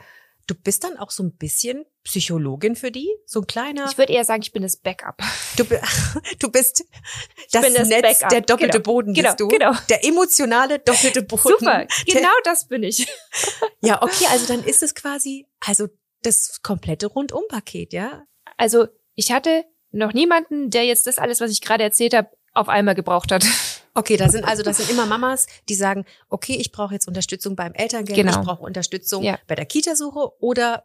Du 0.47 0.55
bist 0.55 0.85
dann 0.85 0.95
auch 0.97 1.11
so 1.11 1.23
ein 1.23 1.35
bisschen 1.35 1.83
Psychologin 2.05 2.77
für 2.77 2.89
die? 2.89 3.09
So 3.25 3.41
ein 3.41 3.47
kleiner? 3.47 3.85
Ich 3.91 3.97
würde 3.97 4.13
eher 4.13 4.23
sagen, 4.23 4.41
ich 4.41 4.53
bin 4.53 4.61
das 4.61 4.77
Backup. 4.77 5.17
Du, 5.57 5.65
du 6.39 6.49
bist 6.49 6.85
das, 7.51 7.73
das 7.73 7.89
Netz, 7.89 8.01
Backup. 8.01 8.29
der 8.29 8.41
doppelte 8.41 8.77
genau. 8.77 8.83
Boden 8.83 9.13
genau. 9.13 9.27
bist 9.27 9.39
du. 9.41 9.49
Genau. 9.49 9.73
Der 9.89 10.05
emotionale 10.05 10.79
doppelte 10.79 11.21
Boden. 11.23 11.55
Super, 11.59 11.85
genau 12.05 12.21
der, 12.21 12.29
das 12.45 12.65
bin 12.69 12.83
ich. 12.83 13.07
Ja, 13.81 14.01
okay, 14.01 14.25
also 14.31 14.47
dann 14.47 14.63
ist 14.63 14.83
es 14.83 14.95
quasi, 14.95 15.47
also 15.59 15.89
das 16.27 16.61
komplette 16.61 17.07
Rundumpaket, 17.07 17.93
ja? 17.93 18.23
Also 18.57 18.87
ich 19.15 19.31
hatte 19.31 19.65
noch 19.91 20.13
niemanden, 20.13 20.69
der 20.69 20.85
jetzt 20.85 21.07
das 21.07 21.17
alles, 21.17 21.41
was 21.41 21.51
ich 21.51 21.61
gerade 21.61 21.83
erzählt 21.83 22.13
habe, 22.13 22.29
auf 22.53 22.69
einmal 22.69 22.95
gebraucht 22.95 23.31
hat. 23.31 23.45
Okay, 23.93 24.15
da 24.15 24.29
sind 24.29 24.45
also 24.45 24.61
das 24.61 24.77
sind 24.77 24.91
immer 24.91 25.07
Mamas, 25.07 25.47
die 25.69 25.73
sagen, 25.73 26.05
okay, 26.29 26.55
ich 26.55 26.71
brauche 26.71 26.93
jetzt 26.93 27.07
Unterstützung 27.07 27.55
beim 27.55 27.73
Elterngeld, 27.73 28.15
genau. 28.15 28.29
ich 28.29 28.45
brauche 28.45 28.61
Unterstützung 28.61 29.23
ja. 29.23 29.39
bei 29.47 29.55
der 29.55 29.65
Kitasuche 29.65 30.39
oder 30.39 30.83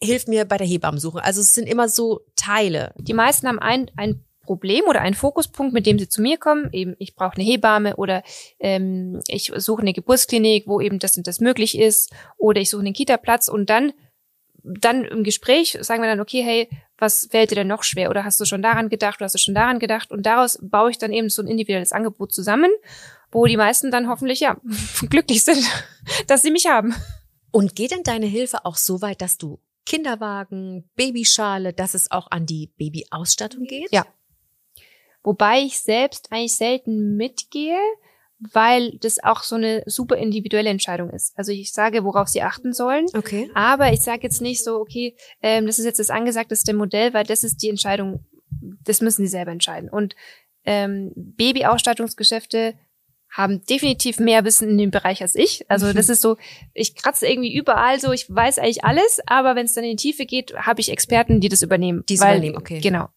hilf 0.00 0.28
mir 0.28 0.44
bei 0.44 0.56
der 0.56 0.66
Hebammensuche. 0.68 1.24
Also 1.24 1.40
es 1.40 1.54
sind 1.54 1.68
immer 1.68 1.88
so 1.88 2.20
Teile. 2.36 2.94
Die 2.98 3.14
meisten 3.14 3.48
haben 3.48 3.58
ein, 3.58 3.90
ein 3.96 4.24
Problem 4.46 4.84
oder 4.88 5.00
einen 5.00 5.16
Fokuspunkt, 5.16 5.74
mit 5.74 5.86
dem 5.86 5.98
sie 5.98 6.08
zu 6.08 6.22
mir 6.22 6.38
kommen. 6.38 6.70
Eben, 6.72 6.94
ich 6.98 7.16
brauche 7.16 7.34
eine 7.34 7.44
Hebamme 7.44 7.96
oder 7.96 8.22
ähm, 8.60 9.20
ich 9.26 9.52
suche 9.56 9.82
eine 9.82 9.92
Geburtsklinik, 9.92 10.68
wo 10.68 10.80
eben 10.80 10.98
das 10.98 11.16
und 11.16 11.26
das 11.26 11.40
möglich 11.40 11.76
ist. 11.76 12.12
Oder 12.38 12.60
ich 12.60 12.70
suche 12.70 12.82
einen 12.82 12.94
Kita-Platz 12.94 13.48
und 13.48 13.68
dann 13.68 13.92
dann 14.66 15.04
im 15.04 15.22
Gespräch 15.22 15.78
sagen 15.80 16.02
wir 16.02 16.08
dann, 16.08 16.20
okay, 16.20 16.42
hey, 16.42 16.68
was 16.98 17.28
fällt 17.30 17.50
dir 17.50 17.56
denn 17.56 17.68
noch 17.68 17.82
schwer? 17.82 18.10
Oder 18.10 18.24
hast 18.24 18.40
du 18.40 18.44
schon 18.44 18.62
daran 18.62 18.88
gedacht? 18.88 19.18
Oder 19.18 19.26
hast 19.26 19.34
du 19.34 19.38
schon 19.38 19.54
daran 19.54 19.78
gedacht? 19.78 20.10
Und 20.10 20.24
daraus 20.24 20.58
baue 20.60 20.90
ich 20.90 20.98
dann 20.98 21.12
eben 21.12 21.28
so 21.28 21.42
ein 21.42 21.48
individuelles 21.48 21.92
Angebot 21.92 22.32
zusammen, 22.32 22.70
wo 23.30 23.46
die 23.46 23.56
meisten 23.56 23.90
dann 23.90 24.08
hoffentlich, 24.08 24.40
ja, 24.40 24.56
glücklich 25.10 25.44
sind, 25.44 25.64
dass 26.26 26.42
sie 26.42 26.50
mich 26.50 26.66
haben. 26.66 26.94
Und 27.50 27.76
geht 27.76 27.92
denn 27.92 28.02
deine 28.02 28.26
Hilfe 28.26 28.64
auch 28.64 28.76
so 28.76 29.00
weit, 29.02 29.20
dass 29.20 29.38
du 29.38 29.60
Kinderwagen, 29.84 30.90
Babyschale, 30.96 31.72
dass 31.72 31.94
es 31.94 32.10
auch 32.10 32.30
an 32.30 32.44
die 32.44 32.72
Babyausstattung 32.76 33.64
geht? 33.64 33.92
Ja. 33.92 34.04
Wobei 35.22 35.60
ich 35.60 35.80
selbst 35.80 36.32
eigentlich 36.32 36.56
selten 36.56 37.16
mitgehe, 37.16 37.78
weil 38.38 38.98
das 39.00 39.22
auch 39.22 39.42
so 39.42 39.56
eine 39.56 39.82
super 39.86 40.16
individuelle 40.16 40.70
Entscheidung 40.70 41.10
ist. 41.10 41.32
Also 41.36 41.52
ich 41.52 41.72
sage, 41.72 42.04
worauf 42.04 42.28
sie 42.28 42.42
achten 42.42 42.72
sollen. 42.72 43.06
Okay. 43.14 43.50
Aber 43.54 43.92
ich 43.92 44.00
sage 44.00 44.22
jetzt 44.24 44.42
nicht 44.42 44.62
so, 44.62 44.76
okay, 44.76 45.16
ähm, 45.42 45.66
das 45.66 45.78
ist 45.78 45.86
jetzt 45.86 45.98
das 45.98 46.10
angesagteste 46.10 46.74
Modell, 46.74 47.14
weil 47.14 47.24
das 47.24 47.44
ist 47.44 47.62
die 47.62 47.70
Entscheidung, 47.70 48.24
das 48.84 49.00
müssen 49.00 49.22
sie 49.22 49.30
selber 49.30 49.52
entscheiden. 49.52 49.88
Und 49.88 50.14
ähm, 50.64 51.12
Babyausstattungsgeschäfte 51.14 52.74
haben 53.30 53.64
definitiv 53.66 54.18
mehr 54.18 54.44
Wissen 54.44 54.70
in 54.70 54.78
dem 54.78 54.90
Bereich 54.90 55.20
als 55.20 55.34
ich. 55.34 55.68
Also 55.68 55.92
das 55.92 56.08
ist 56.08 56.22
so, 56.22 56.36
ich 56.72 56.94
kratze 56.94 57.26
irgendwie 57.26 57.54
überall 57.54 58.00
so, 58.00 58.12
ich 58.12 58.28
weiß 58.28 58.58
eigentlich 58.58 58.84
alles, 58.84 59.20
aber 59.26 59.56
wenn 59.56 59.66
es 59.66 59.74
dann 59.74 59.84
in 59.84 59.96
die 59.96 60.02
Tiefe 60.02 60.26
geht, 60.26 60.54
habe 60.54 60.80
ich 60.80 60.90
Experten, 60.90 61.40
die 61.40 61.48
das 61.48 61.62
übernehmen. 61.62 62.04
Die 62.08 62.18
weil, 62.20 62.36
übernehmen, 62.36 62.56
okay. 62.56 62.80
Genau. 62.80 63.08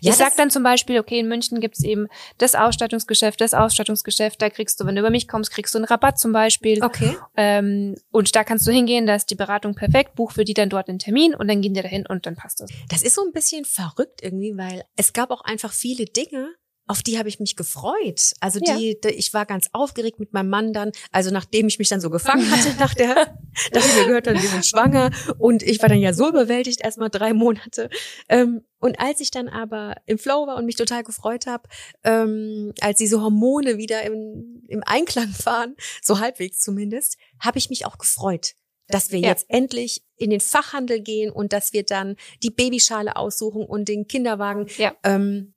Ja, 0.00 0.10
ich 0.10 0.16
sag 0.16 0.36
dann 0.36 0.50
zum 0.50 0.62
Beispiel, 0.62 0.98
okay, 0.98 1.18
in 1.18 1.28
München 1.28 1.60
gibt's 1.60 1.82
eben 1.82 2.08
das 2.38 2.54
Ausstattungsgeschäft, 2.54 3.40
das 3.40 3.54
Ausstattungsgeschäft, 3.54 4.40
da 4.40 4.50
kriegst 4.50 4.80
du, 4.80 4.86
wenn 4.86 4.94
du 4.94 5.00
über 5.00 5.10
mich 5.10 5.28
kommst, 5.28 5.50
kriegst 5.50 5.74
du 5.74 5.78
einen 5.78 5.84
Rabatt 5.84 6.18
zum 6.18 6.32
Beispiel. 6.32 6.82
Okay. 6.82 7.16
Ähm, 7.36 7.96
und 8.10 8.34
da 8.34 8.44
kannst 8.44 8.66
du 8.66 8.72
hingehen, 8.72 9.06
da 9.06 9.14
ist 9.14 9.30
die 9.30 9.34
Beratung 9.34 9.74
perfekt, 9.74 10.14
buch 10.14 10.32
für 10.32 10.44
die 10.44 10.54
dann 10.54 10.68
dort 10.68 10.88
einen 10.88 10.98
Termin 10.98 11.34
und 11.34 11.48
dann 11.48 11.60
gehen 11.60 11.74
die 11.74 11.82
dahin 11.82 12.06
und 12.06 12.26
dann 12.26 12.36
passt 12.36 12.60
das. 12.60 12.70
Das 12.88 13.02
ist 13.02 13.14
so 13.14 13.22
ein 13.22 13.32
bisschen 13.32 13.64
verrückt 13.64 14.20
irgendwie, 14.22 14.56
weil 14.56 14.84
es 14.96 15.12
gab 15.12 15.30
auch 15.30 15.42
einfach 15.42 15.72
viele 15.72 16.06
Dinge, 16.06 16.54
auf 16.90 17.02
die 17.04 17.18
habe 17.18 17.28
ich 17.28 17.38
mich 17.38 17.54
gefreut. 17.54 18.32
Also 18.40 18.58
Ja. 18.62 18.76
die, 18.76 19.00
die, 19.00 19.08
ich 19.10 19.32
war 19.32 19.46
ganz 19.46 19.68
aufgeregt 19.72 20.18
mit 20.18 20.32
meinem 20.32 20.50
Mann 20.50 20.72
dann. 20.72 20.90
Also 21.12 21.30
nachdem 21.30 21.68
ich 21.68 21.78
mich 21.78 21.88
dann 21.88 22.00
so 22.00 22.10
gefangen 22.10 22.50
hatte, 22.50 22.74
nach 22.80 22.94
der, 22.94 23.38
nachdem 23.72 23.96
wir 23.96 24.06
gehört 24.06 24.26
haben, 24.26 24.42
wir 24.42 24.48
sind 24.48 24.66
schwanger 24.66 25.10
und 25.38 25.62
ich 25.62 25.80
war 25.82 25.88
dann 25.88 26.00
ja 26.00 26.12
so 26.12 26.28
überwältigt 26.28 26.80
erstmal 26.80 27.08
drei 27.08 27.32
Monate. 27.32 27.90
Ähm, 28.28 28.64
und 28.80 28.98
als 28.98 29.20
ich 29.20 29.30
dann 29.30 29.48
aber 29.48 29.94
im 30.06 30.18
Flow 30.18 30.46
war 30.48 30.56
und 30.56 30.66
mich 30.66 30.74
total 30.76 31.04
gefreut 31.04 31.46
habe, 31.46 31.68
ähm, 32.02 32.72
als 32.80 32.98
diese 32.98 33.20
Hormone 33.22 33.76
wieder 33.78 34.02
im, 34.02 34.64
im 34.68 34.82
Einklang 34.84 35.32
waren, 35.44 35.76
so 36.02 36.18
halbwegs 36.18 36.60
zumindest, 36.60 37.18
habe 37.38 37.58
ich 37.58 37.70
mich 37.70 37.86
auch 37.86 37.98
gefreut, 37.98 38.54
dass 38.88 39.12
wir 39.12 39.20
Ja. 39.20 39.28
jetzt 39.28 39.44
endlich 39.48 40.02
in 40.16 40.30
den 40.30 40.40
Fachhandel 40.40 41.00
gehen 41.00 41.30
und 41.30 41.52
dass 41.52 41.72
wir 41.72 41.84
dann 41.84 42.16
die 42.42 42.50
Babyschale 42.50 43.14
aussuchen 43.16 43.64
und 43.64 43.88
den 43.88 44.08
Kinderwagen. 44.08 44.66
Ja. 44.76 44.94
Ähm, 45.04 45.54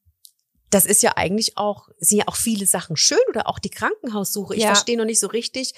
das 0.74 0.86
ist 0.86 1.03
ja 1.03 1.13
eigentlich 1.18 1.58
auch, 1.58 1.89
sind 2.00 2.18
ja 2.20 2.27
auch 2.27 2.36
viele 2.36 2.65
Sachen 2.65 2.96
schön 2.96 3.18
oder 3.30 3.48
auch 3.48 3.60
die 3.60 3.70
Krankenhaussuche. 3.70 4.56
Ich 4.56 4.62
Ja. 4.63 4.68
verstehe 4.68 4.98
noch 4.98 5.06
nicht 5.06 5.20
so 5.20 5.27
richtig, 5.27 5.74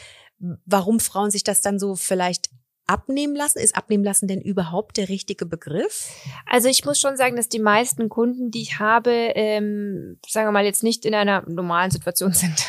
warum 0.65 0.99
Frauen 0.99 1.31
sich 1.31 1.43
das 1.43 1.61
dann 1.61 1.79
so 1.79 1.95
vielleicht 1.95 2.49
abnehmen 2.87 3.35
lassen. 3.35 3.59
Ist 3.59 3.75
abnehmen 3.75 4.03
lassen 4.03 4.27
denn 4.27 4.41
überhaupt 4.41 4.97
der 4.97 5.09
richtige 5.09 5.45
Begriff? 5.45 6.09
Also 6.45 6.69
ich 6.69 6.85
muss 6.85 6.99
schon 6.99 7.17
sagen, 7.17 7.35
dass 7.35 7.49
die 7.49 7.59
meisten 7.59 8.09
Kunden, 8.09 8.51
die 8.51 8.61
ich 8.61 8.79
habe, 8.79 9.11
ähm, 9.11 10.19
sagen 10.27 10.47
wir 10.47 10.51
mal, 10.51 10.65
jetzt 10.65 10.83
nicht 10.83 11.05
in 11.05 11.15
einer 11.15 11.43
normalen 11.49 11.91
Situation 11.91 12.31
sind. 12.33 12.65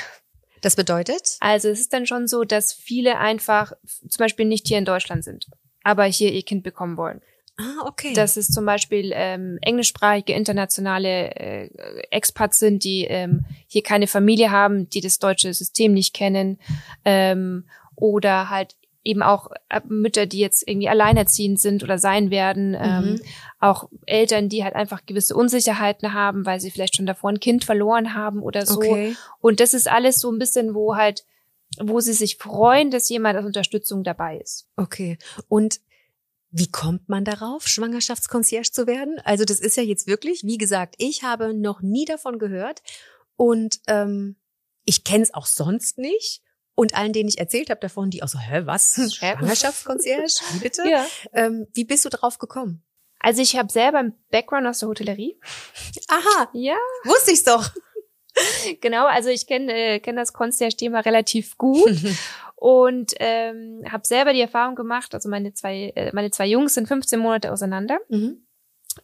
Das 0.62 0.75
bedeutet? 0.75 1.37
Also 1.40 1.68
es 1.68 1.80
ist 1.80 1.92
dann 1.92 2.06
schon 2.06 2.26
so, 2.26 2.45
dass 2.45 2.73
viele 2.73 3.18
einfach 3.18 3.73
zum 3.85 4.18
Beispiel 4.18 4.47
nicht 4.47 4.66
hier 4.66 4.78
in 4.78 4.85
Deutschland 4.87 5.23
sind, 5.23 5.47
aber 5.85 6.04
hier 6.04 6.33
ihr 6.33 6.42
Kind 6.42 6.62
bekommen 6.64 6.97
wollen. 6.97 7.21
Ah, 7.59 7.87
okay. 7.87 8.13
Dass 8.13 8.37
es 8.37 8.49
zum 8.49 8.67
Beispiel 8.67 9.13
ähm, 9.15 9.59
englischsprachige 9.63 10.35
internationale 10.35 11.35
äh, 11.37 11.71
Expats 12.11 12.59
sind, 12.59 12.85
die 12.85 13.05
ähm, 13.05 13.45
hier 13.67 13.83
keine 13.83 14.07
Familie 14.07 14.51
haben, 14.51 14.91
die 14.91 15.01
das 15.01 15.19
deutsche 15.19 15.53
System 15.55 15.95
nicht 15.95 16.13
kennen 16.15 16.59
ähm, 17.05 17.65
oder 17.95 18.51
halt 18.51 18.77
eben 19.05 19.23
auch 19.23 19.51
äh, 19.69 19.81
Mütter, 19.89 20.27
die 20.27 20.41
jetzt 20.41 20.67
irgendwie 20.69 20.89
alleinerziehend 20.89 21.61
sind 21.61 21.83
oder 21.85 21.97
sein 21.97 22.31
werden, 22.31 22.77
ähm, 22.79 23.05
Mhm. 23.13 23.21
auch 23.61 23.89
Eltern, 24.05 24.49
die 24.49 24.65
halt 24.65 24.75
einfach 24.75 25.07
gewisse 25.07 25.35
Unsicherheiten 25.37 26.13
haben, 26.13 26.45
weil 26.45 26.61
sie 26.61 26.71
vielleicht 26.73 26.97
schon 26.97 27.07
davor 27.07 27.31
ein 27.31 27.41
Kind 27.41 27.65
verloren 27.65 28.15
haben 28.15 28.43
oder 28.43 28.67
so. 28.67 28.79
okay. 28.81 29.17
Und 29.41 29.61
das 29.61 29.75
ist 29.75 29.89
alles 29.89 30.21
so 30.21 30.31
ein 30.31 30.39
bisschen, 30.41 30.75
wo 30.75 30.97
halt, 30.97 31.25
wo 31.81 32.01
sie 32.01 32.13
sich 32.15 32.37
freuen, 32.37 32.91
dass 32.91 33.09
jemand 33.09 33.37
als 33.37 33.47
Unterstützung 33.47 34.03
dabei 34.03 34.39
ist. 34.39 34.67
Okay. 34.77 35.19
Und 35.49 35.81
wie 36.59 36.71
kommt 36.71 37.09
man 37.09 37.25
darauf, 37.25 37.69
Schwangerschaftsconcierge 37.69 38.71
zu 38.73 38.87
werden? 38.87 39.19
Also 39.25 39.45
das 39.45 39.61
ist 39.61 39.77
ja 39.77 39.83
jetzt 39.83 40.07
wirklich, 40.07 40.43
wie 40.43 40.57
gesagt, 40.57 40.95
ich 40.97 41.23
habe 41.23 41.53
noch 41.53 41.83
nie 41.83 42.07
davon 42.07 42.39
gehört 42.39 42.83
und 43.37 43.81
ähm, 43.89 44.37
ich 44.87 45.05
kenne 45.05 45.23
es 45.23 45.35
auch 45.35 45.45
sonst 45.47 45.99
nicht. 45.99 46.43
Und 46.75 46.95
allen, 46.95 47.13
denen 47.13 47.29
ich 47.29 47.39
erzählt 47.39 47.69
habe 47.71 47.81
davon, 47.81 48.11
die 48.11 48.23
auch 48.23 48.29
so, 48.29 48.39
hä, 48.39 48.63
was? 48.65 48.95
Schwangerschaftsconcierge? 49.17 50.33
Wie 50.53 50.59
bitte? 50.61 50.83
Ähm, 51.33 51.67
wie 51.75 51.85
bist 51.85 52.05
du 52.05 52.09
drauf 52.11 52.39
gekommen? 52.39 52.83
Also 53.19 53.43
ich 53.43 53.57
habe 53.57 53.71
selber 53.73 53.99
einen 53.99 54.15
Background 54.31 54.67
aus 54.67 54.79
der 54.81 54.89
Hotellerie. 54.89 55.39
Aha, 56.09 56.51
Ja. 56.55 56.77
wusste 57.05 57.33
ich's 57.33 57.45
doch. 57.45 57.69
Genau, 58.83 59.07
also 59.07 59.31
ich 59.31 59.47
kenne 59.47 59.73
äh, 59.73 59.99
kenn 59.99 60.15
das 60.17 60.35
Concierge-Thema 60.35 61.01
relativ 61.01 61.57
gut 61.57 61.89
und 62.57 63.13
ähm, 63.21 63.85
habe 63.91 64.07
selber 64.07 64.33
die 64.33 64.41
Erfahrung 64.41 64.75
gemacht, 64.75 65.15
also 65.15 65.29
meine 65.29 65.53
zwei, 65.55 65.93
äh, 65.95 66.11
meine 66.13 66.31
zwei 66.31 66.47
Jungs 66.47 66.75
sind 66.75 66.89
15 66.89 67.19
Monate 67.21 67.53
auseinander. 67.53 67.99
Mhm. 68.09 68.43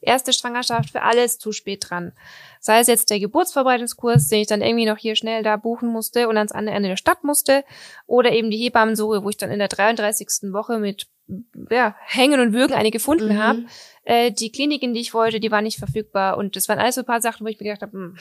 Erste 0.00 0.32
Schwangerschaft 0.32 0.88
für 0.90 1.02
alles 1.02 1.38
zu 1.38 1.52
spät 1.52 1.90
dran. 1.90 2.12
Sei 2.60 2.80
es 2.80 2.86
jetzt 2.86 3.10
der 3.10 3.20
Geburtsvorbereitungskurs, 3.20 4.28
den 4.28 4.40
ich 4.40 4.46
dann 4.46 4.62
irgendwie 4.62 4.86
noch 4.86 4.96
hier 4.96 5.16
schnell 5.16 5.42
da 5.42 5.56
buchen 5.58 5.90
musste 5.90 6.28
und 6.28 6.38
ans 6.38 6.52
andere 6.52 6.74
Ende 6.74 6.88
der 6.88 6.96
Stadt 6.96 7.24
musste, 7.24 7.62
oder 8.06 8.32
eben 8.32 8.50
die 8.50 8.56
Hebammensuche, 8.56 9.22
wo 9.22 9.28
ich 9.28 9.36
dann 9.36 9.50
in 9.50 9.58
der 9.58 9.68
33. 9.68 10.50
Woche 10.54 10.78
mit 10.78 11.08
ja, 11.70 11.94
Hängen 12.06 12.40
und 12.40 12.54
Würgen 12.54 12.72
eine 12.74 12.90
gefunden 12.90 13.34
Mhm. 13.34 13.42
habe. 13.42 13.64
Äh, 14.04 14.32
die 14.32 14.50
Klinik, 14.50 14.82
in 14.82 14.94
die 14.94 15.00
ich 15.00 15.12
wollte, 15.12 15.40
die 15.40 15.50
war 15.50 15.60
nicht 15.60 15.78
verfügbar 15.78 16.38
und 16.38 16.56
das 16.56 16.70
waren 16.70 16.78
alles 16.78 16.94
so 16.94 17.02
ein 17.02 17.06
paar 17.06 17.20
Sachen, 17.20 17.44
wo 17.44 17.50
ich 17.50 17.60
mir 17.60 17.64
gedacht 17.64 17.82
habe, 17.82 17.92
hm, 17.92 18.16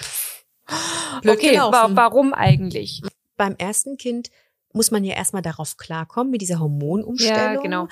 okay, 1.27 1.57
wa 1.57 1.89
warum 1.93 2.33
eigentlich? 2.33 3.01
Beim 3.37 3.55
ersten 3.57 3.95
Kind 3.95 4.29
muss 4.73 4.91
man 4.91 5.03
ja 5.03 5.15
erstmal 5.15 5.41
darauf 5.41 5.77
klarkommen 5.77 6.31
mit 6.31 6.41
dieser 6.41 6.59
Hormonumstellung. 6.59 7.35
Ja, 7.55 7.61
genau. 7.61 7.87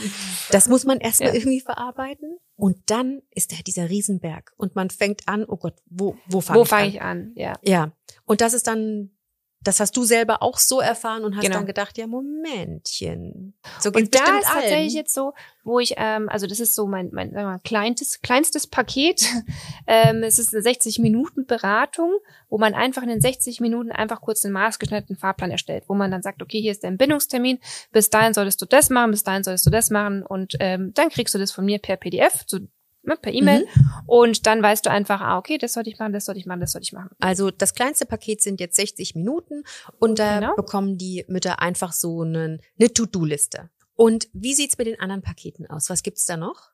Das 0.51 0.67
muss 0.67 0.85
man 0.85 0.99
erstmal 0.99 1.29
Ja. 1.29 1.35
irgendwie 1.35 1.59
verarbeiten. 1.61 2.37
Und 2.55 2.77
dann 2.87 3.21
ist 3.31 3.51
da 3.51 3.55
dieser 3.65 3.89
Riesenberg. 3.89 4.53
Und 4.57 4.75
man 4.75 4.89
fängt 4.89 5.27
an, 5.27 5.45
oh 5.47 5.57
Gott, 5.57 5.75
wo, 5.89 6.17
wo 6.27 6.41
fange 6.41 6.59
Wo 6.59 6.63
ich 6.63 6.69
fange 6.69 6.83
an? 6.83 6.89
ich 6.89 7.01
an? 7.01 7.31
Ja. 7.35 7.53
Ja. 7.63 7.91
Und 8.25 8.41
das 8.41 8.53
ist 8.53 8.67
dann, 8.67 9.11
das 9.61 9.79
hast 9.79 9.97
du 9.97 10.03
selber 10.03 10.41
auch 10.41 10.57
so 10.57 10.79
erfahren 10.79 11.23
und 11.25 11.35
hast 11.35 11.43
Genau. 11.43 11.57
dann 11.57 11.65
gedacht, 11.65 11.97
ja, 11.97 12.07
Momentchen. 12.07 13.53
So 13.79 13.91
geht's 13.91 14.03
Und 14.03 14.15
da 14.15 14.37
ist 14.37 14.45
tatsächlich 14.47 14.73
allen. 14.75 14.89
jetzt 14.89 15.13
so, 15.13 15.33
wo 15.63 15.79
ich, 15.79 15.95
ähm, 15.97 16.29
also 16.29 16.47
das 16.47 16.59
ist 16.59 16.75
so 16.75 16.87
mein, 16.87 17.09
mein 17.11 17.31
sagen 17.31 17.45
wir 17.45 17.51
mal, 17.51 17.59
kleinstes, 17.59 18.21
kleinstes 18.21 18.67
Paket. 18.67 19.21
ähm, 19.87 20.23
es 20.23 20.39
ist 20.39 20.53
eine 20.53 20.63
60 20.63 20.99
Minuten 20.99 21.45
Beratung, 21.45 22.13
wo 22.49 22.57
man 22.57 22.73
einfach 22.73 23.03
in 23.03 23.09
den 23.09 23.21
60 23.21 23.59
Minuten 23.59 23.91
einfach 23.91 24.21
kurz 24.21 24.41
den 24.41 24.51
maßgeschnitterten 24.53 25.17
Fahrplan 25.17 25.51
erstellt, 25.51 25.83
wo 25.87 25.93
man 25.93 26.09
dann 26.09 26.21
sagt, 26.21 26.41
okay, 26.41 26.61
hier 26.61 26.71
ist 26.71 26.83
der 26.83 26.89
Entbindungstermin, 26.89 27.59
bis 27.91 28.09
dahin 28.09 28.33
solltest 28.33 28.61
du 28.61 28.65
das 28.65 28.89
machen, 28.89 29.11
bis 29.11 29.23
dahin 29.23 29.43
solltest 29.43 29.65
du 29.65 29.69
das 29.69 29.89
machen 29.89 30.23
und 30.23 30.55
ähm, 30.59 30.93
dann 30.95 31.09
kriegst 31.09 31.35
du 31.35 31.39
das 31.39 31.51
von 31.51 31.65
mir 31.65 31.79
per 31.79 31.97
PDF, 31.97 32.43
so, 32.47 32.59
ne, 33.03 33.15
per 33.17 33.33
E-Mail 33.33 33.67
und 34.05 34.45
dann 34.45 34.61
weißt 34.61 34.85
du 34.85 34.89
einfach, 34.91 35.21
ah, 35.21 35.37
okay, 35.37 35.57
das 35.57 35.73
sollte 35.73 35.89
ich 35.89 35.99
machen, 35.99 36.13
das 36.13 36.25
sollte 36.25 36.39
ich 36.39 36.45
machen, 36.45 36.59
das 36.61 36.71
sollte 36.71 36.83
ich 36.85 36.93
machen. 36.93 37.09
Also 37.19 37.51
das 37.51 37.73
kleinste 37.73 38.05
Paket 38.05 38.41
sind 38.41 38.59
jetzt 38.59 38.75
60 38.75 39.15
Minuten 39.15 39.63
und 39.99 40.19
da 40.19 40.39
Genau. 40.39 40.55
bekommen 40.55 40.97
die 40.97 41.25
Mütter 41.27 41.59
einfach 41.61 41.93
so 41.93 42.21
einen, 42.21 42.61
eine 42.79 42.93
To-Do-Liste. 42.93 43.69
Und 43.95 44.29
wie 44.33 44.53
sieht's 44.53 44.77
mit 44.77 44.87
den 44.87 44.99
anderen 44.99 45.21
Paketen 45.21 45.67
aus? 45.69 45.89
Was 45.89 46.03
gibt's 46.03 46.25
da 46.25 46.37
noch? 46.37 46.69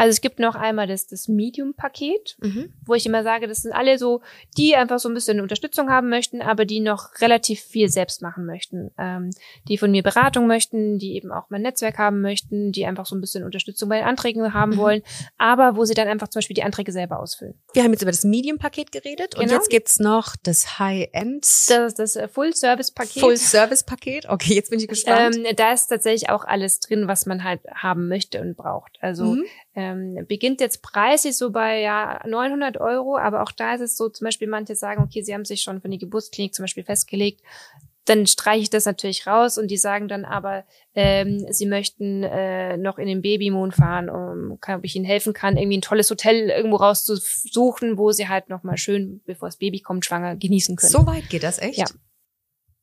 Also 0.00 0.12
es 0.12 0.22
gibt 0.22 0.38
noch 0.38 0.54
einmal 0.54 0.86
das, 0.86 1.06
das 1.08 1.28
Medium-Paket, 1.28 2.36
Mhm. 2.40 2.72
wo 2.86 2.94
ich 2.94 3.04
immer 3.04 3.22
sage, 3.22 3.46
das 3.46 3.58
sind 3.62 3.72
alle 3.72 3.98
so, 3.98 4.22
die 4.56 4.74
einfach 4.74 4.98
so 4.98 5.10
ein 5.10 5.14
bisschen 5.14 5.42
Unterstützung 5.42 5.90
haben 5.90 6.08
möchten, 6.08 6.40
aber 6.40 6.64
die 6.64 6.80
noch 6.80 7.20
relativ 7.20 7.60
viel 7.60 7.90
selbst 7.90 8.22
machen 8.22 8.46
möchten. 8.46 8.92
Ähm, 8.96 9.28
die 9.68 9.76
von 9.76 9.90
mir 9.90 10.02
Beratung 10.02 10.46
möchten, 10.46 10.98
die 10.98 11.16
eben 11.16 11.30
auch 11.30 11.50
mein 11.50 11.60
Netzwerk 11.60 11.98
haben 11.98 12.22
möchten, 12.22 12.72
die 12.72 12.86
einfach 12.86 13.04
so 13.04 13.14
ein 13.14 13.20
bisschen 13.20 13.44
Unterstützung 13.44 13.90
bei 13.90 13.98
den 13.98 14.06
Anträgen 14.06 14.54
haben 14.54 14.72
Mhm. 14.72 14.76
wollen, 14.78 15.02
aber 15.36 15.76
wo 15.76 15.84
sie 15.84 15.92
dann 15.92 16.08
einfach 16.08 16.28
zum 16.28 16.38
Beispiel 16.38 16.54
die 16.54 16.62
Anträge 16.62 16.92
selber 16.92 17.20
ausfüllen. 17.20 17.60
Wir 17.74 17.82
haben 17.84 17.92
jetzt 17.92 18.00
über 18.00 18.10
das 18.10 18.24
Medium-Paket 18.24 18.92
geredet 18.92 19.34
und 19.34 19.42
Genau. 19.44 19.56
jetzt 19.56 19.68
gibt's 19.68 20.00
noch 20.00 20.34
das 20.42 20.78
High-End 20.78 21.42
Das 21.44 21.68
ist 21.70 21.98
das 21.98 22.16
äh, 22.16 22.26
Full-Service-Paket. 22.26 23.20
Full-Service-Paket. 23.20 24.28
Okay, 24.30 24.54
jetzt 24.54 24.70
bin 24.70 24.80
ich 24.80 24.88
gespannt. 24.88 25.36
Ähm, 25.36 25.46
da 25.56 25.72
ist 25.72 25.88
tatsächlich 25.88 26.30
auch 26.30 26.44
alles 26.44 26.80
drin, 26.80 27.06
was 27.06 27.26
man 27.26 27.44
halt 27.44 27.60
haben 27.74 28.08
möchte 28.08 28.40
und 28.40 28.56
braucht. 28.56 28.96
Also 29.02 29.34
Mhm. 29.34 29.44
Ähm, 29.74 30.24
beginnt 30.28 30.60
jetzt 30.60 30.82
preislich 30.82 31.36
so 31.36 31.50
bei 31.50 31.80
ja 31.80 32.20
900 32.26 32.78
Euro, 32.78 33.16
aber 33.16 33.42
auch 33.42 33.52
da 33.52 33.74
ist 33.74 33.80
es 33.80 33.96
so, 33.96 34.08
zum 34.08 34.24
Beispiel 34.24 34.48
manche 34.48 34.74
sagen, 34.74 35.02
okay, 35.02 35.22
sie 35.22 35.34
haben 35.34 35.44
sich 35.44 35.62
schon 35.62 35.80
für 35.80 35.88
die 35.88 35.98
Geburtsklinik 35.98 36.54
zum 36.54 36.64
Beispiel 36.64 36.84
festgelegt, 36.84 37.42
dann 38.06 38.26
streiche 38.26 38.62
ich 38.62 38.70
das 38.70 38.86
natürlich 38.86 39.26
raus 39.26 39.58
und 39.58 39.68
die 39.70 39.76
sagen 39.76 40.08
dann 40.08 40.24
aber, 40.24 40.64
ähm, 40.94 41.46
sie 41.50 41.66
möchten 41.66 42.24
äh, 42.24 42.76
noch 42.76 42.98
in 42.98 43.06
den 43.06 43.22
Babymoon 43.22 43.70
fahren, 43.70 44.08
um, 44.08 44.58
kann, 44.60 44.78
ob 44.78 44.84
ich 44.84 44.96
ihnen 44.96 45.04
helfen 45.04 45.32
kann, 45.32 45.56
irgendwie 45.56 45.78
ein 45.78 45.82
tolles 45.82 46.10
Hotel 46.10 46.50
irgendwo 46.50 46.76
rauszusuchen, 46.76 47.98
wo 47.98 48.10
sie 48.10 48.28
halt 48.28 48.48
noch 48.48 48.64
mal 48.64 48.76
schön, 48.78 49.20
bevor 49.26 49.48
das 49.48 49.58
Baby 49.58 49.80
kommt, 49.80 50.04
schwanger 50.04 50.34
genießen 50.34 50.76
können. 50.76 50.90
So 50.90 51.06
weit 51.06 51.28
geht 51.28 51.42
das 51.42 51.58
echt? 51.60 51.78
Ja. 51.78 51.86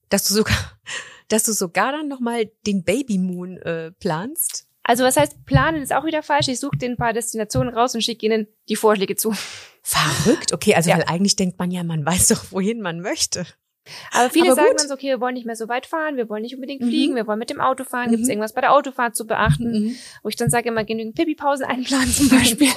Dass 0.10 0.24
du 0.26 0.34
sogar, 0.34 0.56
dass 1.28 1.44
du 1.44 1.52
sogar 1.52 1.92
dann 1.92 2.08
nochmal 2.08 2.50
den 2.66 2.84
Babymoon 2.84 3.58
äh, 3.58 3.92
planst? 4.00 4.67
Also 4.88 5.04
was 5.04 5.18
heißt 5.18 5.46
planen 5.46 5.82
ist 5.84 5.94
auch 5.94 6.06
wieder 6.06 6.24
falsch. 6.24 6.48
Ich 6.48 6.60
suche 6.60 6.78
den 6.78 6.92
ein 6.94 6.98
paar 6.98 7.12
Destinationen 7.14 7.74
raus 7.74 7.94
und 7.94 8.02
schicke 8.02 8.26
ihnen 8.26 8.48
die 8.70 8.76
Vorschläge 8.78 9.16
zu. 9.18 9.34
Verrückt. 9.84 10.54
Okay, 10.54 10.74
also 10.76 10.90
Ja. 10.90 10.98
weil 10.98 11.04
eigentlich 11.06 11.36
denkt 11.36 11.60
man 11.60 11.72
ja, 11.72 11.84
man 11.84 12.06
weiß 12.06 12.30
doch, 12.30 12.46
wohin 12.52 12.82
man 12.82 13.02
möchte. 13.02 13.46
Aber 14.12 14.30
viele 14.30 14.48
Aber 14.48 14.56
sagen 14.56 14.76
dann 14.78 14.88
so, 14.88 14.94
okay, 14.94 15.08
wir 15.08 15.22
wollen 15.22 15.34
nicht 15.36 15.46
mehr 15.46 15.56
so 15.56 15.68
weit 15.70 15.86
fahren, 15.86 16.18
wir 16.18 16.28
wollen 16.30 16.42
nicht 16.42 16.56
unbedingt 16.56 16.82
Mhm. 16.82 16.88
fliegen, 16.88 17.16
wir 17.16 17.26
wollen 17.28 17.40
mit 17.40 17.50
dem 17.50 17.62
Auto 17.62 17.84
fahren. 17.86 18.10
Gibt 18.10 18.22
es 18.22 18.28
Mhm. 18.28 18.32
irgendwas 18.32 18.54
bei 18.54 18.62
der 18.62 18.74
Autofahrt 18.74 19.16
zu 19.16 19.26
beachten? 19.28 19.96
Wo 20.24 20.30
ich 20.30 20.36
dann 20.36 20.50
sage, 20.50 20.70
immer 20.70 20.84
genügend 20.84 21.16
Pipi-Pausen 21.16 21.66
einplanen 21.66 22.12
zum 22.12 22.28
Beispiel. 22.30 22.70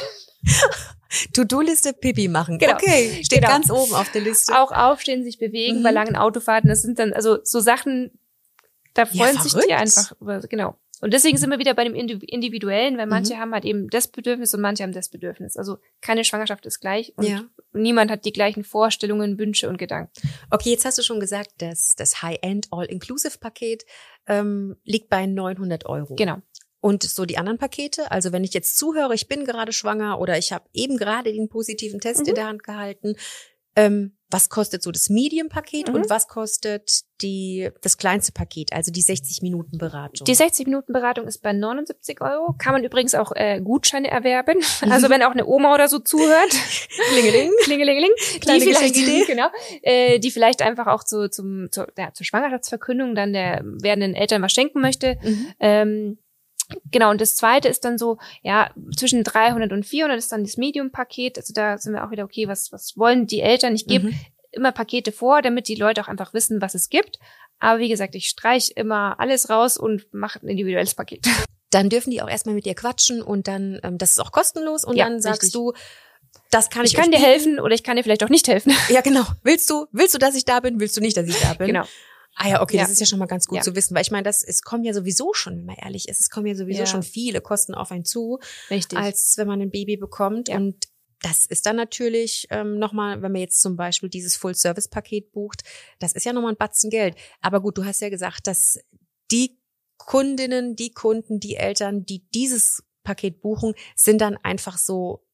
To-Do-Liste 1.34 1.92
Pipi 1.92 2.28
machen. 2.28 2.58
Genau. 2.58 2.74
Okay, 2.74 3.22
steht 3.24 3.40
Genau. 3.42 3.52
ganz 3.52 3.70
oben 3.70 3.94
auf 3.94 4.10
der 4.12 4.20
Liste. 4.22 4.56
auch 4.58 4.70
aufstehen, 4.72 5.24
sich 5.24 5.38
bewegen 5.38 5.80
Mhm. 5.80 5.82
bei 5.82 5.90
langen 5.90 6.16
Autofahrten. 6.16 6.68
Das 6.70 6.82
sind 6.82 6.98
dann 6.98 7.12
also 7.12 7.38
so 7.42 7.60
Sachen, 7.60 8.12
da 8.94 9.02
Ja, 9.02 9.06
freuen 9.06 9.40
sich 9.42 9.52
die 9.66 9.72
einfach. 9.74 10.12
Genau. 10.48 10.76
Und 11.00 11.12
deswegen 11.14 11.38
sind 11.38 11.50
wir 11.50 11.58
wieder 11.58 11.74
bei 11.74 11.84
dem 11.84 11.94
Indi- 11.94 12.22
Individuellen, 12.26 12.98
weil 12.98 13.06
manche 13.06 13.34
Mhm. 13.34 13.38
haben 13.40 13.52
halt 13.54 13.64
eben 13.64 13.88
das 13.88 14.08
Bedürfnis 14.08 14.52
und 14.54 14.60
manche 14.60 14.82
haben 14.82 14.92
das 14.92 15.08
Bedürfnis. 15.08 15.56
Also 15.56 15.78
keine 16.00 16.24
Schwangerschaft 16.24 16.66
ist 16.66 16.80
gleich 16.80 17.12
und 17.16 17.26
Ja. 17.26 17.42
niemand 17.72 18.10
hat 18.10 18.24
die 18.24 18.32
gleichen 18.32 18.64
Vorstellungen, 18.64 19.38
Wünsche 19.38 19.68
und 19.68 19.78
Gedanken. 19.78 20.12
Okay, 20.50 20.70
jetzt 20.70 20.84
hast 20.84 20.98
du 20.98 21.02
schon 21.02 21.20
gesagt, 21.20 21.50
dass 21.58 21.94
das 21.94 22.22
High-End 22.22 22.68
All-Inclusive-Paket 22.70 23.84
ähm, 24.26 24.76
liegt 24.84 25.08
bei 25.08 25.26
900 25.26 25.86
Euro. 25.86 26.14
Genau. 26.14 26.38
Und 26.82 27.02
so 27.02 27.26
die 27.26 27.36
anderen 27.36 27.58
Pakete, 27.58 28.10
also 28.10 28.32
wenn 28.32 28.42
ich 28.44 28.54
jetzt 28.54 28.78
zuhöre, 28.78 29.14
ich 29.14 29.28
bin 29.28 29.44
gerade 29.44 29.72
schwanger 29.72 30.18
oder 30.18 30.38
ich 30.38 30.52
habe 30.52 30.64
eben 30.72 30.96
gerade 30.96 31.30
den 31.32 31.48
positiven 31.50 32.00
Test 32.00 32.20
Mhm. 32.22 32.28
in 32.28 32.34
der 32.36 32.46
Hand 32.46 32.62
gehalten, 32.62 33.16
ähm, 33.76 34.16
was 34.30 34.48
kostet 34.48 34.82
so 34.82 34.92
das 34.92 35.10
Medium-Paket 35.10 35.88
Mhm. 35.88 35.94
und 35.94 36.10
was 36.10 36.28
kostet 36.28 37.00
die, 37.20 37.68
das 37.82 37.98
kleinste 37.98 38.32
Paket, 38.32 38.72
also 38.72 38.92
die 38.92 39.02
60 39.02 39.42
Minuten 39.42 39.76
Beratung? 39.76 40.24
Die 40.24 40.36
60-Minuten-Beratung 40.36 41.26
ist 41.26 41.42
bei 41.42 41.52
79 41.52 42.20
Euro. 42.20 42.54
Kann 42.56 42.72
man 42.72 42.84
übrigens 42.84 43.14
auch 43.16 43.32
äh, 43.34 43.60
Gutscheine 43.60 44.08
erwerben. 44.10 44.58
Also 44.90 45.10
wenn 45.10 45.22
auch 45.22 45.32
eine 45.32 45.46
Oma 45.46 45.74
oder 45.74 45.88
so 45.88 45.98
zuhört. 45.98 46.50
Klingeling. 47.10 47.50
Klingelingeling. 47.62 48.10
Kleine 48.40 48.60
die 48.60 48.72
vielleicht, 48.72 48.94
genau, 49.26 49.48
äh, 49.82 50.18
die 50.18 50.30
vielleicht 50.30 50.62
einfach 50.62 50.86
auch 50.86 51.04
zu, 51.04 51.28
zum, 51.28 51.68
zu, 51.70 51.86
ja, 51.98 52.12
zur 52.12 52.24
Schwangerschaftsverkündung 52.24 53.14
dann 53.14 53.32
der 53.32 53.62
werdenden 53.64 54.14
Eltern 54.14 54.42
was 54.42 54.52
schenken 54.52 54.80
möchte. 54.80 55.16
Mhm. 55.22 55.46
Ähm, 55.60 56.18
genau, 56.90 57.10
und 57.10 57.20
das 57.20 57.34
zweite 57.34 57.68
ist 57.68 57.84
dann 57.84 57.98
so, 57.98 58.18
ja, 58.42 58.70
zwischen 58.96 59.24
300 59.24 59.72
und 59.72 59.84
400 59.86 60.18
ist 60.18 60.32
dann 60.32 60.44
das 60.44 60.56
Medium-Paket. 60.56 61.38
Also 61.38 61.52
da 61.52 61.78
sind 61.78 61.92
wir 61.92 62.04
auch 62.06 62.10
wieder, 62.10 62.24
okay, 62.24 62.48
was, 62.48 62.72
was 62.72 62.96
wollen 62.96 63.26
die 63.26 63.40
Eltern? 63.40 63.74
Ich 63.74 63.86
gebe 63.86 64.08
Mhm. 64.08 64.14
immer 64.52 64.72
Pakete 64.72 65.12
vor, 65.12 65.42
damit 65.42 65.68
die 65.68 65.74
Leute 65.76 66.00
auch 66.02 66.08
einfach 66.08 66.34
wissen, 66.34 66.60
was 66.60 66.74
es 66.74 66.88
gibt. 66.88 67.18
Aber 67.58 67.78
wie 67.78 67.88
gesagt, 67.88 68.14
ich 68.14 68.28
streich 68.28 68.72
immer 68.76 69.20
alles 69.20 69.50
raus 69.50 69.76
und 69.76 70.06
mache 70.12 70.40
ein 70.42 70.48
individuelles 70.48 70.94
Paket. 70.94 71.24
Dann 71.70 71.88
dürfen 71.88 72.10
die 72.10 72.20
auch 72.22 72.28
erstmal 72.28 72.54
mit 72.56 72.64
dir 72.66 72.74
quatschen 72.74 73.22
und 73.22 73.46
dann, 73.46 73.78
ähm, 73.84 73.96
das 73.96 74.10
ist 74.12 74.18
auch 74.18 74.32
kostenlos 74.32 74.84
und 74.84 74.96
Ja, 74.96 75.04
dann 75.04 75.20
sagst 75.20 75.42
richtig. 75.42 75.52
du, 75.52 75.72
das 76.50 76.68
kann 76.68 76.84
ich, 76.84 76.92
Ich 76.94 76.98
kann 76.98 77.12
dir 77.12 77.20
helfen 77.20 77.60
oder 77.60 77.74
ich 77.76 77.84
kann 77.84 77.96
dir 77.96 78.02
vielleicht 78.02 78.24
auch 78.24 78.28
nicht 78.28 78.48
helfen. 78.48 78.72
Ja, 78.88 79.02
genau. 79.02 79.22
Willst 79.44 79.70
du, 79.70 79.86
willst 79.92 80.12
du, 80.14 80.18
dass 80.18 80.34
ich 80.34 80.44
da 80.44 80.58
bin? 80.58 80.80
Willst 80.80 80.96
du 80.96 81.00
nicht, 81.00 81.16
dass 81.16 81.28
ich 81.28 81.38
da 81.40 81.54
bin? 81.58 81.68
Genau. 81.68 81.84
Ah 82.36 82.48
ja, 82.48 82.62
okay, 82.62 82.76
Ja. 82.76 82.82
das 82.84 82.90
ist 82.92 83.00
ja 83.00 83.06
schon 83.06 83.18
mal 83.18 83.26
ganz 83.26 83.46
gut 83.46 83.56
Ja. 83.56 83.62
zu 83.62 83.74
wissen, 83.74 83.94
weil 83.94 84.02
ich 84.02 84.10
meine, 84.10 84.22
das, 84.22 84.42
es 84.42 84.62
kommen 84.62 84.84
ja 84.84 84.94
sowieso 84.94 85.34
schon, 85.34 85.56
wenn 85.58 85.64
man 85.66 85.76
ehrlich 85.76 86.08
ist, 86.08 86.20
es 86.20 86.30
kommen 86.30 86.46
ja 86.46 86.54
sowieso 86.54 86.80
Ja. 86.80 86.86
schon 86.86 87.02
viele 87.02 87.40
Kosten 87.40 87.74
auf 87.74 87.90
einen 87.90 88.04
zu, 88.04 88.38
Richtig. 88.70 88.98
als 88.98 89.34
wenn 89.36 89.46
man 89.48 89.60
ein 89.60 89.70
Baby 89.70 89.96
bekommt. 89.96 90.48
Und 90.48 90.86
das 91.22 91.44
ist 91.44 91.66
dann 91.66 91.76
natürlich 91.76 92.46
ähm, 92.50 92.78
nochmal, 92.78 93.20
wenn 93.20 93.32
man 93.32 93.40
jetzt 93.42 93.60
zum 93.60 93.76
Beispiel 93.76 94.08
dieses 94.08 94.36
Full-Service-Paket 94.36 95.32
bucht, 95.32 95.62
das 95.98 96.12
ist 96.12 96.24
ja 96.24 96.32
nochmal 96.32 96.52
ein 96.52 96.56
Batzen 96.56 96.88
Geld. 96.88 97.14
Aber 97.42 97.60
gut, 97.60 97.76
du 97.76 97.84
hast 97.84 98.00
ja 98.00 98.08
gesagt, 98.08 98.46
dass 98.46 98.78
die 99.30 99.60
Kundinnen, 99.98 100.76
die 100.76 100.92
Kunden, 100.92 101.40
die 101.40 101.56
Eltern, 101.56 102.06
die 102.06 102.26
dieses 102.30 102.82
Paket 103.02 103.42
buchen, 103.42 103.74
sind 103.96 104.20
dann 104.20 104.36
einfach 104.38 104.78
so 104.78 105.26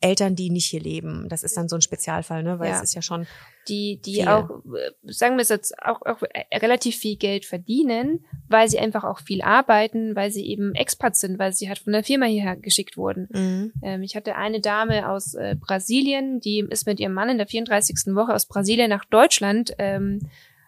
Eltern, 0.00 0.34
die 0.34 0.50
nicht 0.50 0.66
hier 0.66 0.80
leben. 0.80 1.28
Das 1.28 1.42
ist 1.42 1.56
dann 1.56 1.68
so 1.68 1.76
ein 1.76 1.82
Spezialfall, 1.82 2.42
ne? 2.42 2.58
Weil 2.58 2.68
Ja. 2.70 2.76
es 2.76 2.82
ist 2.82 2.94
ja 2.94 3.02
schon. 3.02 3.26
die, 3.68 4.00
die 4.00 4.14
Viel. 4.14 4.28
auch, 4.28 4.48
äh, 4.74 4.90
sagen 5.12 5.36
wir 5.36 5.42
es 5.42 5.50
jetzt, 5.50 5.78
auch, 5.82 6.00
auch 6.06 6.22
äh, 6.22 6.56
relativ 6.56 6.96
viel 6.96 7.16
Geld 7.16 7.44
verdienen, 7.44 8.24
weil 8.48 8.68
sie 8.68 8.78
einfach 8.78 9.04
auch 9.04 9.20
viel 9.20 9.42
arbeiten, 9.42 10.16
weil 10.16 10.30
sie 10.30 10.46
eben 10.46 10.74
Expats 10.74 11.20
sind, 11.20 11.38
weil 11.38 11.52
sie 11.52 11.68
halt 11.68 11.78
von 11.78 11.92
der 11.92 12.02
Firma 12.02 12.24
hierher 12.26 12.56
geschickt 12.56 12.96
wurden. 12.96 13.72
Ähm, 13.82 14.02
ich 14.02 14.16
hatte 14.16 14.34
eine 14.36 14.60
Dame 14.60 15.08
aus 15.10 15.34
äh, 15.34 15.56
Brasilien, 15.60 16.40
die 16.40 16.66
ist 16.70 16.86
mit 16.86 16.98
ihrem 17.00 17.12
Mann 17.12 17.28
in 17.28 17.36
der 17.38 17.46
34. 17.46 18.14
Woche 18.14 18.34
aus 18.34 18.46
Brasilien 18.46 18.88
nach 18.88 19.04
Deutschland 19.04 19.74
ähm, 19.78 20.20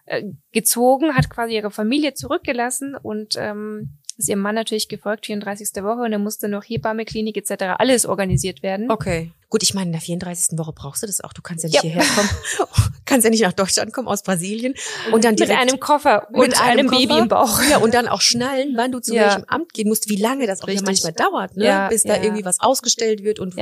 äh, 0.05 0.23
gezogen, 0.51 1.15
hat 1.15 1.29
quasi 1.29 1.55
ihre 1.55 1.71
Familie 1.71 2.13
zurückgelassen 2.13 2.95
und 2.95 3.35
ähm, 3.37 3.97
ist 4.23 4.29
ihrem 4.29 4.39
Mann 4.39 4.55
natürlich 4.55 4.87
gefolgt, 4.87 5.25
34. 5.27 5.69
Woche, 5.83 6.01
und 6.01 6.11
dann 6.11 6.23
musste 6.23 6.47
noch 6.47 6.63
Hebamme, 6.63 7.05
Klinik 7.05 7.37
etc. 7.37 7.75
alles 7.77 8.05
organisiert 8.05 8.63
werden. 8.63 8.89
Okay. 8.89 9.31
Gut, 9.49 9.61
ich 9.61 9.73
meine, 9.75 9.87
in 9.87 9.91
der 9.91 10.01
34. 10.01 10.57
Woche 10.57 10.73
brauchst 10.73 11.03
du 11.03 11.07
das 11.07 11.21
auch. 11.21 11.31
Du 11.33 11.43
kannst 11.43 11.63
ja 11.63 11.67
nicht 11.69 11.75
Ja. 11.75 11.81
hierher 11.81 12.03
kommen. 12.15 12.29
kannst 13.05 13.23
ja 13.25 13.29
nicht 13.29 13.43
nach 13.43 13.53
Deutschland 13.53 13.93
kommen 13.93 14.07
aus 14.07 14.23
Brasilien 14.23 14.73
und 15.11 15.23
dann 15.23 15.31
mit 15.31 15.41
direkt 15.41 15.59
einem 15.59 15.79
Koffer 15.79 16.27
und 16.31 16.39
mit 16.47 16.59
einem, 16.59 16.87
Koffer. 16.87 17.01
Baby 17.01 17.19
im 17.19 17.27
Bauch. 17.27 17.61
Ja, 17.69 17.77
und 17.77 17.93
dann 17.93 18.07
auch 18.07 18.21
schnallen, 18.21 18.73
wann 18.75 18.91
du 18.91 18.99
zu 18.99 19.13
Ja. 19.13 19.27
welchem 19.27 19.43
Amt 19.47 19.73
gehen 19.73 19.89
musst, 19.89 20.09
wie 20.09 20.15
lange 20.15 20.47
das 20.47 20.61
auch 20.63 20.67
Richtig. 20.67 20.85
manchmal 20.85 21.11
dauert, 21.13 21.55
ne? 21.55 21.65
Ja, 21.65 21.87
bis 21.89 22.03
da 22.03 22.15
irgendwie 22.15 22.45
was 22.45 22.59
ausgestellt 22.61 23.23
wird 23.23 23.39
und. 23.39 23.55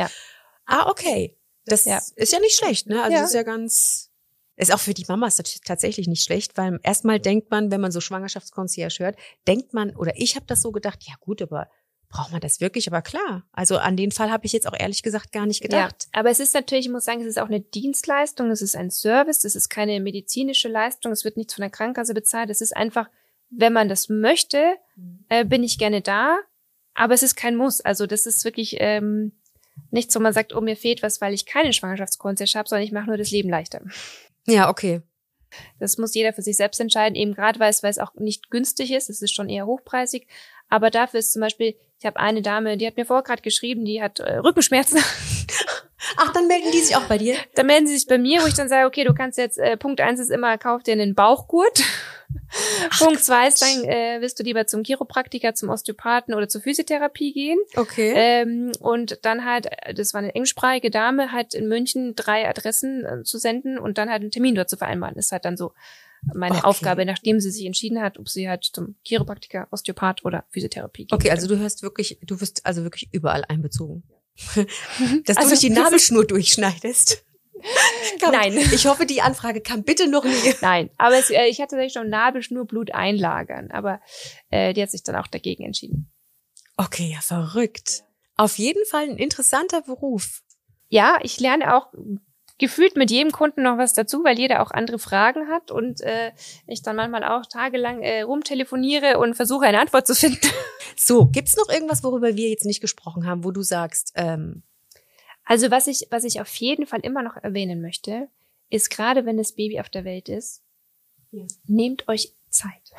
Ah, 0.66 0.90
okay. 0.90 1.36
Das 1.66 1.86
ist 2.16 2.32
ja 2.34 2.40
nicht 2.40 2.58
schlecht, 2.58 2.88
ne? 2.88 3.04
Also 3.04 3.18
ist 3.18 3.34
ja 3.34 3.44
ganz 3.44 4.11
ist 4.62 4.74
auch 4.74 4.80
für 4.80 4.94
die 4.94 5.06
Mamas 5.08 5.38
tats- 5.38 5.62
tatsächlich 5.66 6.08
nicht 6.08 6.24
schlecht, 6.24 6.58
weil 6.58 6.80
erstmal 6.84 7.20
denkt 7.20 7.52
man, 7.52 7.72
wenn 7.72 7.82
man 7.82 7.92
so 7.92 8.02
Schwangerschaftskonzierge 8.02 8.96
hört, 9.00 9.18
denkt 9.48 9.74
man 9.74 9.96
oder 9.96 10.14
ich 10.16 10.36
habe 10.36 10.46
das 10.46 10.62
so 10.62 10.72
gedacht, 10.72 11.00
ja 11.08 11.16
gut, 11.20 11.42
aber 11.42 11.68
braucht 12.10 12.32
man 12.32 12.42
das 12.42 12.60
wirklich? 12.60 12.88
Aber 12.88 13.02
klar, 13.02 13.44
also 13.54 13.78
an 13.78 13.96
den 13.96 14.12
Fall 14.12 14.30
habe 14.30 14.46
ich 14.46 14.52
jetzt 14.52 14.68
auch 14.68 14.78
ehrlich 14.78 15.02
gesagt 15.02 15.32
gar 15.32 15.46
nicht 15.46 15.62
gedacht. 15.62 16.08
Ja, 16.14 16.20
aber 16.20 16.30
es 16.30 16.40
ist 16.40 16.54
natürlich, 16.54 16.86
ich 16.86 16.92
muss 16.92 17.06
sagen, 17.06 17.22
es 17.22 17.28
ist 17.28 17.40
auch 17.40 17.48
eine 17.48 17.62
Dienstleistung, 17.62 18.52
es 18.52 18.62
ist 18.62 18.76
ein 18.76 18.92
Service, 18.92 19.44
es 19.46 19.56
ist 19.56 19.70
keine 19.70 20.00
medizinische 20.00 20.68
Leistung, 20.68 21.12
es 21.12 21.24
wird 21.24 21.38
nichts 21.38 21.54
von 21.54 21.62
der 21.62 21.72
Krankenkasse 21.72 22.14
bezahlt, 22.14 22.50
es 22.50 22.62
ist 22.62 22.76
einfach, 22.76 23.10
wenn 23.50 23.74
man 23.74 23.90
das 23.90 24.10
möchte, 24.10 24.76
äh, 25.30 25.46
bin 25.46 25.64
ich 25.64 25.78
gerne 25.78 26.02
da, 26.02 26.38
aber 26.94 27.14
es 27.14 27.24
ist 27.24 27.36
kein 27.36 27.56
Muss. 27.56 27.82
Also 27.82 28.06
das 28.06 28.26
ist 28.26 28.44
wirklich 28.44 28.76
ähm, 28.80 29.32
nichts, 29.90 30.16
wo 30.16 30.20
man 30.20 30.34
sagt, 30.34 30.54
oh, 30.54 30.62
mir 30.62 30.76
fehlt 30.76 31.02
was, 31.02 31.22
weil 31.22 31.34
ich 31.34 31.46
keine 31.46 31.74
Schwangerschaftskonzert 31.74 32.54
habe, 32.56 32.68
sondern 32.68 32.86
ich 32.86 32.92
mache 32.92 33.08
nur 33.08 33.18
das 33.18 33.32
Leben 33.32 33.50
leichter. 33.50 33.82
Ja, 34.48 34.70
okay. 34.70 35.02
Das 35.80 35.98
muss 35.98 36.16
jeder 36.16 36.34
für 36.34 36.42
sich 36.42 36.58
selbst 36.58 36.80
entscheiden, 36.80 37.16
eben 37.16 37.34
gerade 37.34 37.60
weil 37.60 37.70
es, 37.70 37.84
weil 37.84 37.92
es 37.92 38.00
auch 38.00 38.14
nicht 38.16 38.50
günstig 38.50 38.92
ist, 38.92 39.10
es 39.10 39.22
ist 39.22 39.34
schon 39.34 39.50
eher 39.50 39.66
hochpreisig, 39.66 40.28
aber 40.70 40.90
dafür 40.90 41.20
ist 41.20 41.34
zum 41.34 41.42
Beispiel, 41.42 41.76
ich 42.00 42.06
habe 42.06 42.20
eine 42.20 42.42
Dame, 42.42 42.78
die 42.78 42.88
hat 42.88 42.96
mir 42.98 43.06
vorher 43.06 43.24
gerade 43.24 43.42
geschrieben, 43.42 43.84
die 43.84 44.02
hat 44.02 44.20
äh, 44.20 44.38
Rückenschmerzen. 44.38 45.00
Ach, 46.18 46.34
dann 46.34 46.48
melden 46.48 46.72
die 46.72 46.80
sich 46.80 46.96
auch 46.96 47.04
bei 47.04 47.18
dir? 47.18 47.36
Da 47.56 47.64
melden 47.64 47.88
sie 47.88 47.98
sich 47.98 48.08
bei 48.08 48.18
mir, 48.18 48.42
wo 48.42 48.48
ich 48.48 48.54
dann 48.54 48.70
sage, 48.70 48.88
okay, 48.88 49.04
du 49.04 49.14
kannst 49.14 49.38
jetzt, 49.38 49.58
äh, 49.58 49.78
Punkt 49.78 50.02
eins 50.02 50.20
ist 50.20 50.32
immer, 50.32 50.58
kauf 50.58 50.84
dir 50.84 50.94
einen 50.94 51.16
Bauchgurt. 51.16 51.84
Punkt 53.00 53.24
zwei 53.24 53.48
ist 53.48 53.62
dann, 53.62 53.84
äh, 53.86 54.22
wirst 54.22 54.40
du 54.40 54.44
lieber 54.44 54.66
zum 54.68 54.84
Chiropraktiker, 54.84 55.54
zum 55.54 55.70
Osteopathen 55.70 56.34
oder 56.34 56.48
zur 56.48 56.62
Physiotherapie 56.62 57.34
gehen. 57.34 57.60
Okay. 57.76 58.14
Ähm, 58.16 58.72
und 58.80 59.20
dann 59.24 59.46
halt, 59.46 59.68
das 59.96 60.14
war 60.14 60.20
eine 60.20 60.34
englischsprachige 60.34 60.92
Dame, 60.92 61.32
halt 61.32 61.54
in 61.54 61.68
München 61.68 62.16
drei 62.16 62.48
Adressen 62.48 63.06
äh, 63.06 63.24
zu 63.24 63.38
senden 63.38 63.78
und 63.78 63.98
dann 63.98 64.10
halt 64.10 64.22
einen 64.22 64.32
Termin 64.32 64.56
dort 64.56 64.70
zu 64.70 64.78
vereinbaren. 64.78 65.16
Ist 65.18 65.32
halt 65.32 65.46
dann 65.46 65.58
so 65.58 65.74
meine 66.34 66.58
Okay. 66.58 66.66
Aufgabe, 66.66 67.06
nachdem 67.06 67.40
sie 67.40 67.52
sich 67.52 67.66
entschieden 67.66 68.02
hat, 68.02 68.20
ob 68.20 68.30
sie 68.30 68.48
halt 68.48 68.64
zum 68.64 68.96
Chiropraktiker, 69.04 69.68
Osteopath 69.72 70.24
oder 70.24 70.46
Physiotherapie 70.52 71.06
geht. 71.06 71.14
Okay, 71.14 71.32
also 71.32 71.48
du 71.48 71.58
hörst 71.58 71.82
wirklich, 71.84 72.20
du 72.24 72.40
wirst 72.42 72.66
also 72.66 72.84
wirklich 72.84 73.10
überall 73.12 73.44
einbezogen. 73.48 74.04
Dass 74.56 74.66
du 75.36 75.38
Also- 75.38 75.50
nicht 75.52 75.64
die 75.64 75.70
Nabelschnur 75.70 76.26
durchschneidest. 76.26 77.24
Kam- 78.20 78.32
Nein. 78.32 78.58
Ich 78.58 78.88
hoffe, 78.88 79.06
die 79.06 79.22
Anfrage 79.22 79.62
kam 79.62 79.84
bitte 79.84 80.08
noch 80.08 80.24
nie. 80.26 80.54
Nein, 80.62 80.90
aber 80.98 81.20
es, 81.20 81.30
äh, 81.30 81.46
ich 81.46 81.60
hatte 81.60 81.72
tatsächlich 81.76 81.94
schon 81.94 82.10
Nabelschnurblut 82.10 82.92
einlagern, 82.94 83.70
aber 83.72 84.02
äh, 84.50 84.74
die 84.74 84.82
hat 84.82 84.90
sich 84.90 85.04
dann 85.04 85.16
auch 85.16 85.28
dagegen 85.28 85.64
entschieden. 85.64 86.12
Okay, 86.78 87.12
ja, 87.14 87.22
verrückt. 87.22 88.04
Auf 88.36 88.58
jeden 88.58 88.84
Fall 88.88 89.04
ein 89.10 89.18
interessanter 89.18 89.82
Beruf. 89.82 90.42
Ja, 90.90 91.20
ich 91.22 91.40
lerne 91.40 91.76
auch 91.76 91.94
gefühlt 92.62 92.96
mit 92.96 93.12
jedem 93.12 93.32
Kunden 93.34 93.64
noch 93.64 93.78
was 93.78 93.94
dazu, 93.94 94.24
weil 94.24 94.40
jeder 94.40 94.62
auch 94.62 94.72
andere 94.72 95.00
Fragen 95.00 95.50
hat 95.50 95.70
und 95.72 96.00
äh, 96.02 96.32
ich 96.68 96.82
dann 96.82 96.96
manchmal 96.96 97.26
auch 97.26 97.46
tagelang 97.46 98.02
äh, 98.02 98.22
rumtelefoniere 98.22 99.20
und 99.20 99.34
versuche 99.36 99.66
eine 99.66 99.82
Antwort 99.82 100.08
zu 100.08 100.16
finden. 100.16 100.40
So, 100.98 101.26
gibt's 101.26 101.56
noch 101.58 101.70
irgendwas, 101.70 102.04
worüber 102.04 102.36
wir 102.36 102.50
jetzt 102.50 102.66
nicht 102.66 102.82
gesprochen 102.82 103.26
haben, 103.26 103.44
wo 103.44 103.52
du 103.52 103.62
sagst, 103.64 104.12
ähm, 104.16 104.62
Also 105.46 105.72
was 105.72 105.88
ich, 105.88 106.08
was 106.12 106.24
ich 106.26 106.42
auf 106.42 106.54
jeden 106.56 106.86
Fall 106.86 107.00
immer 107.00 107.24
noch 107.24 107.38
erwähnen 107.38 107.82
möchte, 107.82 108.28
ist 108.70 108.90
gerade 108.90 109.26
wenn 109.26 109.38
das 109.38 109.54
Baby 109.54 109.80
auf 109.80 109.90
der 109.90 110.04
Welt 110.06 110.30
ist, 110.30 110.62
Ja. 111.32 111.46
nehmt 111.66 112.08
euch 112.08 112.34
Zeit. 112.50 112.92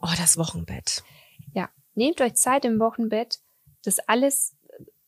oh, 0.00 0.08
das 0.18 0.36
Wochenbett. 0.38 1.04
Ja, 1.52 1.68
nehmt 1.94 2.20
euch 2.20 2.34
Zeit 2.34 2.64
im 2.64 2.80
Wochenbett, 2.80 3.38
das 3.84 3.98
alles, 4.00 4.56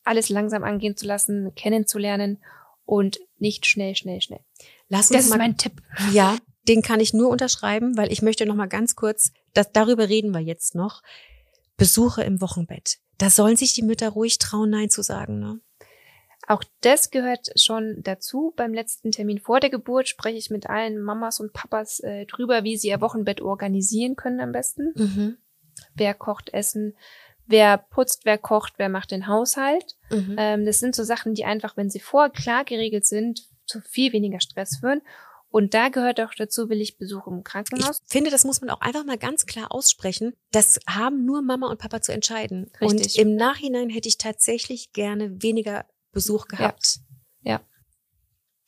alles 0.03 0.29
langsam 0.29 0.63
angehen 0.63 0.95
zu 0.95 1.05
lassen, 1.07 1.53
kennenzulernen 1.55 2.41
und 2.89 3.19
nicht 3.37 3.67
schnell, 3.67 3.95
schnell, 3.95 4.19
schnell. 4.19 4.39
Lass 4.87 5.11
uns 5.11 5.17
Das 5.17 5.25
ist 5.25 5.29
mal, 5.29 5.37
mein 5.37 5.57
Tipp. 5.57 5.73
ja, 6.11 6.37
den 6.67 6.81
kann 6.81 6.99
ich 6.99 7.13
nur 7.13 7.29
unterschreiben, 7.29 7.95
weil 7.97 8.11
ich 8.11 8.23
möchte 8.23 8.47
noch 8.47 8.55
mal 8.55 8.67
ganz 8.67 8.95
kurz, 8.95 9.31
das, 9.53 9.71
darüber 9.71 10.09
reden 10.09 10.31
wir 10.33 10.39
jetzt 10.41 10.73
noch. 10.73 11.03
Besuche 11.77 12.23
im 12.23 12.41
Wochenbett. 12.41 12.97
Da 13.19 13.29
sollen 13.29 13.57
sich 13.57 13.73
die 13.73 13.83
Mütter 13.83 14.09
ruhig 14.09 14.39
trauen, 14.39 14.71
Nein 14.71 14.89
zu 14.89 15.03
sagen, 15.03 15.39
ne? 15.39 15.59
Auch 16.47 16.63
das 16.81 17.11
gehört 17.11 17.49
schon 17.59 17.97
dazu. 18.01 18.53
Beim 18.55 18.73
letzten 18.73 19.11
Termin 19.11 19.39
vor 19.39 19.59
der 19.59 19.69
Geburt 19.69 20.07
spreche 20.07 20.37
ich 20.37 20.49
mit 20.49 20.67
allen 20.67 20.99
Mamas 20.99 21.39
und 21.39 21.53
Papas 21.53 21.99
äh, 21.99 22.25
drüber, 22.25 22.63
wie 22.63 22.75
sie 22.75 22.87
ihr 22.87 23.01
Wochenbett 23.01 23.39
organisieren 23.39 24.15
können 24.15 24.39
am 24.39 24.51
besten. 24.51 24.93
Mhm. 24.95 25.37
Wer 25.93 26.15
kocht 26.15 26.51
Essen, 26.51 26.97
wer 27.49 27.77
putzt, 27.77 28.21
wer 28.25 28.37
kocht, 28.37 28.73
wer 28.77 28.89
macht 28.89 29.11
den 29.11 29.27
Haushalt. 29.27 29.97
Mhm. 30.11 30.35
Ähm, 30.37 30.65
das 30.65 30.79
sind 30.79 30.95
so 30.95 31.03
Sachen, 31.03 31.33
die 31.33 31.45
einfach, 31.45 31.75
wenn 31.75 31.89
sie 31.89 31.99
vorher 31.99 32.29
klar 32.29 32.63
geregelt 32.63 33.05
sind, 33.05 33.41
zu 33.65 33.81
viel 33.81 34.13
weniger 34.13 34.39
Stress 34.39 34.77
führen. 34.79 35.01
Und 35.51 35.73
da 35.73 35.89
gehört 35.89 36.21
auch 36.21 36.33
dazu, 36.37 36.69
will 36.69 36.79
ich 36.79 36.97
Besuch 36.99 37.25
im 37.25 37.39
Ich 37.39 37.43
Krankenhaus. 37.43 38.01
finde, 38.05 38.29
das 38.29 38.45
muss 38.45 38.61
man 38.61 38.69
auch 38.69 38.81
einfach 38.81 39.03
mal 39.03 39.17
ganz 39.17 39.47
klar 39.47 39.71
aussprechen. 39.71 40.33
Das 40.51 40.79
haben 40.87 41.25
nur 41.25 41.41
Mama 41.41 41.67
und 41.67 41.79
Papa 41.79 42.01
zu 42.01 42.13
entscheiden. 42.13 42.71
Und 42.79 42.99
Richtig. 42.99 43.17
im 43.17 43.35
Nachhinein 43.35 43.89
hätte 43.89 44.07
ich 44.07 44.19
tatsächlich 44.19 44.93
gerne 44.93 45.41
weniger 45.41 45.85
Besuch 46.11 46.47
gehabt. 46.47 46.99
Ja. 47.41 47.61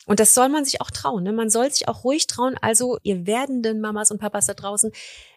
Und 0.08 0.20
das 0.20 0.34
soll 0.34 0.50
man 0.50 0.66
sich 0.66 0.82
auch 0.82 0.92
trauen. 0.92 1.24
Ne? 1.24 1.32
Man 1.32 1.50
soll 1.50 1.72
sich 1.72 1.88
auch 1.88 2.04
ruhig 2.04 2.28
trauen. 2.28 2.56
Also 2.62 2.98
ihr 3.04 3.28
werdenden 3.28 3.82
Mamas 3.82 4.12
und 4.12 4.20
Papas 4.20 4.48
da 4.48 4.54
draußen, 4.54 4.92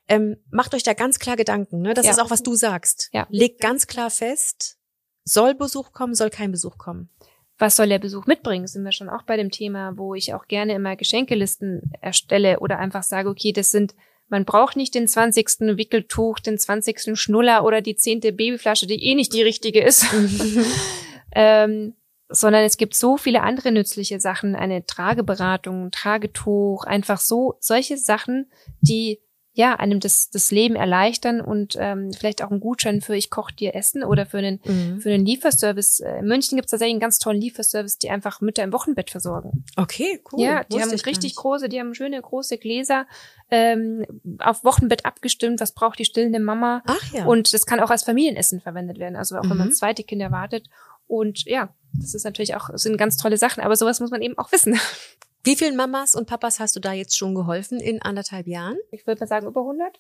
ähm, 0.09 0.37
macht 0.51 0.75
euch 0.75 0.83
da 0.83 0.95
ganz 0.95 1.19
klar 1.19 1.37
Gedanken. 1.37 1.81
Ne? 1.83 1.95
Das 1.95 2.07
Ja. 2.07 2.13
ist 2.13 2.19
auch, 2.21 2.31
was 2.31 2.43
du 2.43 2.55
sagst. 2.55 3.09
Ja. 3.13 3.27
Legt 3.31 3.61
ganz 3.61 3.87
klar 3.87 4.11
fest, 4.11 4.79
soll 5.25 5.55
Besuch 5.55 5.93
kommen, 5.93 6.15
soll 6.15 6.31
kein 6.31 6.51
Besuch 6.51 6.79
kommen. 6.79 7.11
was 7.57 7.77
soll 7.77 7.89
der 7.89 8.01
Besuch 8.01 8.27
mitbringen? 8.27 8.67
Sind 8.67 8.83
wir 8.85 8.91
schon 8.91 9.09
auch 9.09 9.23
bei 9.23 9.37
dem 9.37 9.51
Thema, 9.53 9.97
wo 9.97 10.15
ich 10.17 10.35
auch 10.35 10.49
gerne 10.49 10.75
immer 10.75 10.97
Geschenkelisten 10.97 11.93
erstelle 12.01 12.59
oder 12.59 12.79
einfach 12.81 13.05
sage, 13.05 13.29
okay, 13.29 13.53
das 13.53 13.71
sind, 13.71 13.95
man 14.29 14.45
braucht 14.45 14.75
nicht 14.77 14.93
den 14.95 15.07
20. 15.07 15.77
Wickeltuch, 15.79 16.41
den 16.41 16.59
20. 16.59 17.17
Schnuller 17.17 17.65
oder 17.65 17.81
die 17.81 17.95
zehnte 17.95 18.33
Babyflasche, 18.33 18.89
die 18.89 19.03
eh 19.05 19.15
nicht 19.15 19.33
die 19.33 19.43
richtige 19.43 19.83
ist. 19.85 20.05
ähm, 21.33 21.95
sondern 22.35 22.65
es 22.65 22.77
gibt 22.77 22.95
so 22.95 23.17
viele 23.17 23.43
andere 23.43 23.73
nützliche 23.73 24.21
Sachen, 24.21 24.55
eine 24.55 24.87
Trageberatung, 24.87 25.87
ein 25.87 25.91
Tragetuch, 25.91 26.85
einfach 26.85 27.19
so 27.19 27.57
solche 27.61 27.97
Sachen, 27.97 28.51
die 28.81 29.21
ja, 29.57 29.77
einem 29.77 30.01
das, 30.01 30.31
das 30.31 30.51
Leben 30.51 30.75
erleichtern 30.75 31.41
und 31.41 31.77
ähm, 31.79 32.13
vielleicht 32.13 32.43
auch 32.43 32.51
ein 32.51 32.59
Gutschein 32.59 33.01
für 33.01 33.15
ich 33.15 33.31
koche 33.31 33.55
dir 33.55 33.77
Essen 33.77 34.03
oder 34.03 34.27
für 34.27 34.39
einen, 34.39 34.61
mhm. 34.65 35.01
für 35.01 35.11
einen 35.11 35.25
Lieferservice. 35.25 36.01
Äh, 36.01 36.19
in 36.19 36.27
München 36.27 36.57
gibt 36.57 36.67
es 36.67 36.73
tatsächlich 36.73 36.95
einen 36.95 37.01
ganz 37.01 37.21
tollen 37.21 37.41
Lieferservice, 37.41 37.99
die 37.99 38.11
einfach 38.11 38.41
Mütter 38.41 38.65
im 38.65 38.73
Wochenbett 38.73 39.11
versorgen. 39.11 39.65
Okay, 39.77 40.21
cool. 40.33 40.41
Ja, 40.41 40.65
die 40.65 40.75
Wusste 40.75 40.91
haben 40.91 41.01
richtig 41.03 41.37
große, 41.37 41.69
die 41.69 41.79
haben 41.79 41.95
schöne 41.95 42.21
große 42.21 42.59
Gläser 42.59 43.07
ähm, 43.49 44.05
auf 44.41 44.65
Wochenbett 44.65 45.07
abgestimmt, 45.07 45.61
was 45.61 45.71
braucht 45.71 46.01
die 46.01 46.05
stillende 46.05 46.41
Mama. 46.41 46.83
Ach 46.87 47.13
ja. 47.13 47.25
Und 47.25 47.55
das 47.55 47.65
kann 47.65 47.79
auch 47.79 47.91
als 47.91 48.03
Familienessen 48.03 48.61
verwendet 48.61 48.99
werden, 48.99 49.15
also 49.15 49.37
auch 49.37 49.45
mhm. 49.45 49.51
wenn 49.51 49.59
man 49.59 49.69
mhm. 49.69 49.75
zweite 49.75 50.03
Kinder 50.03 50.33
wartet. 50.33 50.69
Und 51.15 51.45
ja, 51.45 51.75
das 51.93 52.15
ist 52.15 52.25
natürlich 52.25 52.55
auch, 52.55 52.71
sind 52.75 52.97
ganz 52.97 53.17
tolle 53.17 53.37
Sachen, 53.37 53.63
aber 53.63 53.77
sowas 53.77 54.01
muss 54.01 54.11
man 54.11 54.23
eben 54.23 54.37
auch 54.39 54.53
wissen. 54.53 54.79
Wie 55.45 55.57
vielen 55.57 55.77
Mamas 55.77 56.15
und 56.15 56.27
Papas 56.27 56.59
hast 56.59 56.75
du 56.75 56.81
da 56.81 56.93
jetzt 56.93 57.17
schon 57.17 57.35
geholfen 57.35 57.79
in 57.79 58.01
anderthalb 58.01 58.47
Jahren? 58.47 58.79
Ich 58.91 59.07
würde 59.07 59.21
mal 59.21 59.27
sagen 59.27 59.47
über 59.47 59.61
100. 59.61 59.99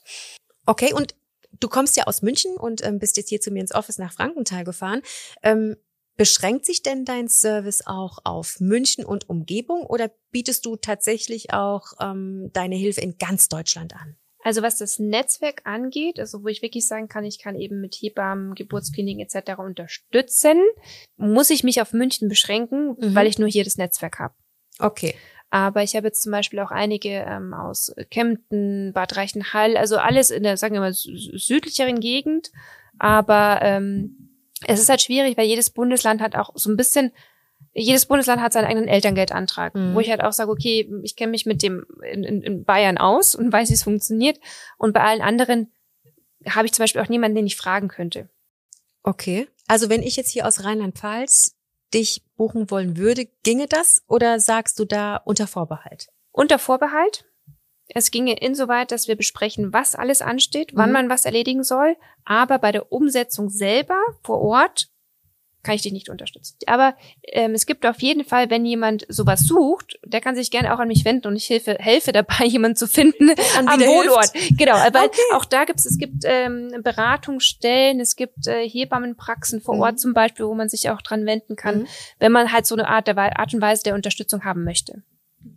Okay, 0.66 0.92
und 0.94 1.14
du 1.61 1.68
kommst 1.68 1.96
ja 1.96 2.05
aus 2.05 2.22
München 2.22 2.57
und 2.57 2.85
ähm, 2.85 2.98
bist 2.98 3.16
jetzt 3.18 3.29
hier 3.29 3.40
zu 3.40 3.50
mir 3.50 3.61
ins 3.61 3.74
Office 3.74 3.98
nach 3.98 4.12
Frankenthal 4.12 4.64
gefahren. 4.64 5.03
Ähm, 5.42 5.77
beschränkt 6.16 6.64
sich 6.64 6.83
denn 6.83 7.05
dein 7.05 7.29
Service 7.29 7.87
auch 7.87 8.18
auf 8.24 8.59
München 8.61 9.05
und 9.05 9.29
Umgebung 9.29 9.85
oder 9.85 10.11
bietest 10.31 10.64
du 10.64 10.77
tatsächlich 10.77 11.53
auch 11.53 11.92
ähm, 12.00 12.50
deine 12.53 12.77
Hilfe 12.77 13.03
in 13.03 13.18
ganz 13.18 13.48
Deutschland 13.48 13.94
an? 13.94 14.16
Also 14.44 14.61
was 14.61 14.76
das 14.76 14.98
Netzwerk 14.98 15.62
angeht, 15.64 16.20
also 16.20 16.44
wo 16.44 16.48
ich 16.48 16.61
wirklich 16.61 16.87
sagen 16.87 17.09
kann, 17.09 17.24
ich 17.24 17.38
kann 17.38 17.57
eben 17.57 17.80
mit 17.80 17.94
Hebammen, 17.94 18.54
Geburtskliniken 18.54 19.24
etc. 19.24 19.59
unterstützen, 19.59 20.62
muss 21.16 21.48
ich 21.48 21.64
mich 21.64 21.80
auf 21.80 21.94
München 21.94 22.28
beschränken, 22.28 22.90
mhm. 22.90 23.14
weil 23.14 23.26
ich 23.26 23.38
nur 23.38 23.48
hier 23.48 23.64
das 23.64 23.78
Netzwerk 23.78 24.18
habe. 24.18 24.35
Okay. 24.78 25.14
Aber 25.48 25.83
ich 25.83 25.96
habe 25.96 26.09
jetzt 26.09 26.22
zum 26.22 26.30
Beispiel 26.30 26.59
auch 26.59 26.70
einige 26.70 27.09
ähm, 27.09 27.54
aus 27.54 27.94
Kempten, 28.11 28.92
Bad 28.92 29.16
Reichenhall, 29.16 29.78
also 29.78 29.96
alles 29.96 30.30
in 30.30 30.42
der, 30.42 30.59
sagen 30.59 30.74
wir 30.74 30.80
mal, 30.80 30.92
südlicheren 30.92 32.00
Gegend. 32.00 32.52
Aber 32.98 33.61
ähm, 33.62 34.30
es 34.66 34.78
ist 34.78 34.90
halt 34.90 35.00
schwierig, 35.00 35.38
weil 35.38 35.46
jedes 35.46 35.70
Bundesland 35.70 36.20
hat 36.20 36.37
auch 36.37 36.50
so 36.54 36.70
ein 36.70 36.76
bisschen, 36.76 37.12
jedes 37.74 38.06
Bundesland 38.06 38.40
hat 38.40 38.52
seinen 38.52 38.66
eigenen 38.66 38.88
Elterngeldantrag, 38.88 39.74
mhm. 39.74 39.94
wo 39.94 40.00
ich 40.00 40.10
halt 40.10 40.22
auch 40.22 40.32
sage, 40.32 40.50
okay, 40.50 40.88
ich 41.02 41.16
kenne 41.16 41.32
mich 41.32 41.44
mit 41.44 41.62
dem 41.62 41.84
in, 42.10 42.22
in, 42.22 42.42
in 42.42 42.64
Bayern 42.64 42.98
aus 42.98 43.34
und 43.34 43.52
weiß, 43.52 43.68
wie 43.68 43.74
es 43.74 43.82
funktioniert. 43.82 44.38
Und 44.78 44.92
bei 44.92 45.00
allen 45.00 45.20
anderen 45.20 45.72
habe 46.48 46.66
ich 46.66 46.72
zum 46.72 46.84
Beispiel 46.84 47.00
auch 47.02 47.08
niemanden, 47.08 47.37
den 47.37 47.46
ich 47.46 47.56
fragen 47.56 47.88
könnte. 47.88 48.28
Okay. 49.02 49.48
Also 49.66 49.90
wenn 49.90 50.02
ich 50.02 50.16
jetzt 50.16 50.30
hier 50.30 50.46
aus 50.46 50.62
Rheinland-Pfalz 50.62 51.56
dich 51.92 52.22
buchen 52.37 52.70
wollen 52.70 52.96
würde, 52.96 53.26
ginge 53.42 53.66
das 53.66 54.02
oder 54.08 54.38
sagst 54.40 54.78
du 54.78 54.84
da 54.84 55.16
unter 55.16 55.46
Vorbehalt? 55.46 56.08
Unter 56.32 56.58
Vorbehalt. 56.58 57.24
Es 57.88 58.10
ginge 58.10 58.38
insoweit, 58.38 58.90
dass 58.90 59.08
wir 59.08 59.16
besprechen, 59.16 59.72
was 59.72 59.94
alles 59.94 60.22
ansteht, 60.22 60.72
wann 60.74 60.90
mhm. 60.90 60.94
man 60.94 61.10
was 61.10 61.26
erledigen 61.26 61.62
soll, 61.62 61.96
aber 62.24 62.58
bei 62.58 62.72
der 62.72 62.92
Umsetzung 62.92 63.50
selber 63.50 64.00
vor 64.22 64.40
Ort 64.40 64.88
kann 65.64 65.74
ich 65.74 65.83
dich 65.83 65.92
nicht 65.92 66.09
unterstützen. 66.09 66.57
Aber 66.66 66.94
ähm, 67.24 67.55
es 67.55 67.66
gibt 67.66 67.85
auf 67.87 68.00
jeden 68.00 68.24
Fall, 68.24 68.50
wenn 68.50 68.64
jemand 68.64 69.07
sowas 69.09 69.40
sucht, 69.40 69.98
der 70.05 70.20
kann 70.20 70.37
sich 70.37 70.50
gerne 70.50 70.72
auch 70.72 70.79
an 70.79 70.88
mich 70.88 71.05
wenden 71.05 71.27
und 71.27 71.37
ich 71.37 71.50
helfe, 71.50 71.77
helfe 71.81 72.12
dabei, 72.12 72.44
jemanden 72.44 72.77
zu 72.77 72.87
finden 72.87 73.31
an 73.59 73.66
am 73.66 73.81
Wohnort. 73.81 74.33
Genau, 74.57 74.74
weil 74.74 75.07
okay. 75.07 75.18
auch 75.33 75.44
da 75.44 75.64
gibt 75.64 75.81
es, 75.81 75.87
es 75.87 75.98
gibt 75.98 76.24
ähm, 76.24 76.83
Beratungsstellen, 76.83 77.98
es 77.98 78.14
gibt 78.14 78.46
äh, 78.46 78.68
Hebammenpraxen 78.68 79.61
vor 79.61 79.74
mhm. 79.74 79.81
Ort 79.81 80.00
zum 80.00 80.14
Beispiel, 80.14 80.46
wo 80.46 80.55
man 80.55 80.68
sich 80.68 80.90
auch 80.90 81.03
dran 81.03 81.27
wenden 81.27 81.57
kann, 81.57 81.81
mhm. 81.81 81.87
wenn 82.20 82.31
man 82.31 82.53
halt 82.53 82.66
so 82.66 82.77
eine 82.77 82.87
Art, 82.88 83.09
der, 83.09 83.16
Art 83.18 83.55
und 83.55 83.61
Weise 83.61 83.83
der 83.83 83.94
Unterstützung 83.94 84.44
haben 84.44 84.64
möchte. 84.64 85.03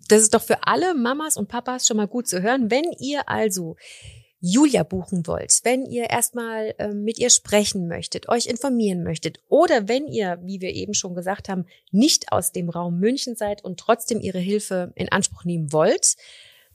Das 0.07 0.21
ist 0.21 0.33
doch 0.33 0.41
für 0.41 0.63
alle 0.63 0.93
Mamas 0.93 1.37
und 1.37 1.47
Papas 1.47 1.85
schon 1.85 1.97
mal 1.97 2.07
gut 2.07 2.27
zu 2.27 2.41
hören. 2.41 2.71
Wenn 2.71 2.85
ihr 2.99 3.29
also 3.29 3.75
Julia 4.39 4.83
buchen 4.83 5.25
wollt, 5.25 5.59
wenn 5.63 5.85
ihr 5.85 6.09
erstmal 6.09 6.75
äh, 6.77 6.89
mit 6.89 7.17
ihr 7.17 7.29
sprechen 7.29 7.87
möchtet, 7.87 8.29
euch 8.29 8.45
informieren 8.45 9.03
möchtet 9.03 9.39
oder 9.49 9.87
wenn 9.87 10.07
ihr, 10.07 10.39
wie 10.43 10.61
wir 10.61 10.73
eben 10.73 10.93
schon 10.93 11.15
gesagt 11.15 11.49
haben, 11.49 11.65
nicht 11.91 12.31
aus 12.31 12.51
dem 12.51 12.69
Raum 12.69 12.99
München 12.99 13.35
seid 13.35 13.63
und 13.63 13.79
trotzdem 13.79 14.21
ihre 14.21 14.39
Hilfe 14.39 14.91
in 14.95 15.11
Anspruch 15.11 15.43
nehmen 15.43 15.73
wollt, 15.73 16.15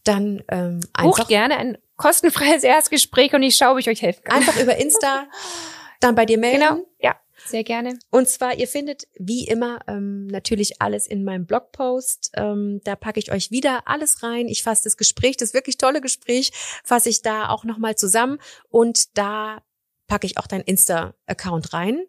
dann 0.02 0.42
ähm, 0.48 0.80
einfach 0.92 1.18
Bucht 1.18 1.28
gerne 1.28 1.56
ein 1.56 1.78
kostenfreies 1.96 2.64
Erstgespräch 2.64 3.32
und 3.34 3.42
ich 3.42 3.56
schaue, 3.56 3.76
wie 3.76 3.80
ich 3.80 3.88
euch 3.88 4.02
helfen 4.02 4.24
kann. 4.24 4.38
Einfach 4.38 4.60
über 4.60 4.76
Insta 4.76 5.28
dann 6.00 6.16
bei 6.16 6.26
dir 6.26 6.38
melden. 6.38 6.60
Genau, 6.60 6.86
ja. 7.00 7.16
Sehr 7.46 7.64
gerne. 7.64 7.98
Und 8.10 8.28
zwar, 8.28 8.56
ihr 8.56 8.68
findet 8.68 9.08
wie 9.18 9.46
immer 9.46 9.80
ähm, 9.88 10.26
natürlich 10.26 10.80
alles 10.80 11.06
in 11.06 11.24
meinem 11.24 11.46
Blogpost. 11.46 12.32
Ähm, 12.34 12.80
da 12.84 12.96
packe 12.96 13.20
ich 13.20 13.32
euch 13.32 13.50
wieder 13.50 13.82
alles 13.86 14.22
rein. 14.22 14.48
Ich 14.48 14.62
fasse 14.62 14.84
das 14.84 14.96
Gespräch, 14.96 15.36
das 15.36 15.54
wirklich 15.54 15.78
tolle 15.78 16.00
Gespräch, 16.00 16.52
fasse 16.84 17.08
ich 17.08 17.22
da 17.22 17.48
auch 17.48 17.64
nochmal 17.64 17.96
zusammen. 17.96 18.38
Und 18.68 19.16
da 19.18 19.62
packe 20.06 20.26
ich 20.26 20.38
auch 20.38 20.46
dein 20.46 20.62
Insta-Account 20.62 21.72
rein. 21.72 22.04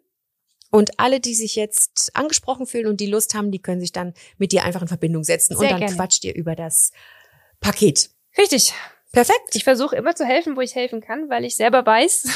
Und 0.70 0.98
alle, 0.98 1.20
die 1.20 1.34
sich 1.34 1.54
jetzt 1.54 2.10
angesprochen 2.14 2.66
fühlen 2.66 2.86
und 2.86 3.00
die 3.00 3.06
Lust 3.06 3.34
haben, 3.34 3.52
die 3.52 3.62
können 3.62 3.80
sich 3.80 3.92
dann 3.92 4.12
mit 4.38 4.50
dir 4.50 4.64
einfach 4.64 4.82
in 4.82 4.88
Verbindung 4.88 5.22
setzen. 5.22 5.56
Sehr 5.56 5.68
und 5.68 5.70
dann 5.70 5.80
gerne. 5.80 5.94
quatscht 5.94 6.24
ihr 6.24 6.34
über 6.34 6.56
das 6.56 6.90
Paket. 7.60 8.10
Richtig. 8.36 8.74
Perfekt. 9.12 9.54
Ich 9.54 9.62
versuche 9.62 9.94
immer 9.94 10.16
zu 10.16 10.24
helfen, 10.24 10.56
wo 10.56 10.60
ich 10.60 10.74
helfen 10.74 11.00
kann, 11.00 11.30
weil 11.30 11.44
ich 11.44 11.54
selber 11.54 11.86
weiß, 11.86 12.26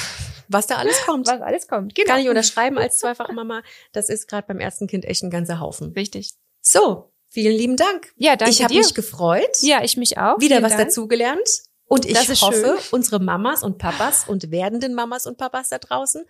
was 0.48 0.66
da 0.66 0.76
alles 0.76 1.00
kommt. 1.06 1.26
Was 1.26 1.40
alles 1.40 1.68
kommt. 1.68 1.94
Genau. 1.94 2.08
Kann 2.08 2.20
ich 2.20 2.28
unterschreiben 2.28 2.78
als 2.78 2.98
Zweifachmama. 2.98 3.62
Das 3.92 4.08
ist 4.08 4.28
gerade 4.28 4.46
beim 4.46 4.58
ersten 4.58 4.87
Kind 4.87 5.04
echt 5.04 5.22
ein 5.22 5.30
ganzer 5.30 5.61
Haufen. 5.61 5.92
Richtig. 5.92 6.34
So, 6.61 7.12
vielen 7.28 7.56
lieben 7.56 7.76
Dank. 7.76 8.12
Ja, 8.16 8.37
danke 8.37 8.52
Ich 8.52 8.62
habe 8.62 8.74
mich 8.74 8.94
gefreut. 8.94 9.56
Ja, 9.61 9.82
ich 9.82 9.96
mich 9.96 10.18
auch. 10.18 10.40
Wieder 10.40 10.56
vielen 10.56 10.62
was 10.64 10.72
Dank. 10.72 10.88
dazugelernt. 10.88 11.48
Und 11.87 12.04
ich 12.04 12.18
hoffe, 12.18 12.76
schön. 12.76 12.78
unsere 12.90 13.18
Mamas 13.18 13.62
und 13.62 13.78
Papas 13.78 14.28
und 14.28 14.50
werdenden 14.50 14.94
Mamas 14.94 15.26
und 15.26 15.38
Papas 15.38 15.70
da 15.70 15.78
draußen 15.78 16.24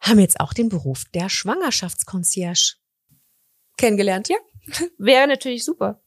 haben 0.00 0.18
jetzt 0.20 0.40
auch 0.40 0.52
den 0.52 0.68
Beruf 0.68 1.04
der 1.12 1.28
Schwangerschaftsconcierge 1.28 2.76
kennengelernt. 3.76 4.28
Ja, 4.28 4.36
wäre 4.98 5.26
natürlich 5.26 5.64
super. 5.64 6.02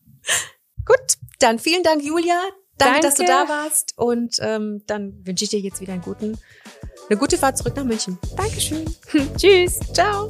Gut, 0.85 1.17
dann 1.39 1.59
vielen 1.59 1.83
Dank, 1.83 2.03
Julia. 2.03 2.39
Danke, 2.83 3.01
Danke. 3.01 3.07
dass 3.07 3.15
du 3.15 3.25
da 3.25 3.47
warst. 3.47 3.93
Und 3.97 4.37
ähm, 4.41 4.81
dann 4.87 5.13
wünsche 5.25 5.43
ich 5.43 5.49
dir 5.49 5.59
jetzt 5.59 5.81
wieder 5.81 5.93
einen 5.93 6.01
guten 6.01 6.37
eine 7.09 7.19
gute 7.19 7.37
Fahrt 7.37 7.57
zurück 7.57 7.75
nach 7.75 7.83
München. 7.83 8.17
Dankeschön. 8.37 8.85
Tschüss. 9.37 9.79
Ciao. 9.93 10.29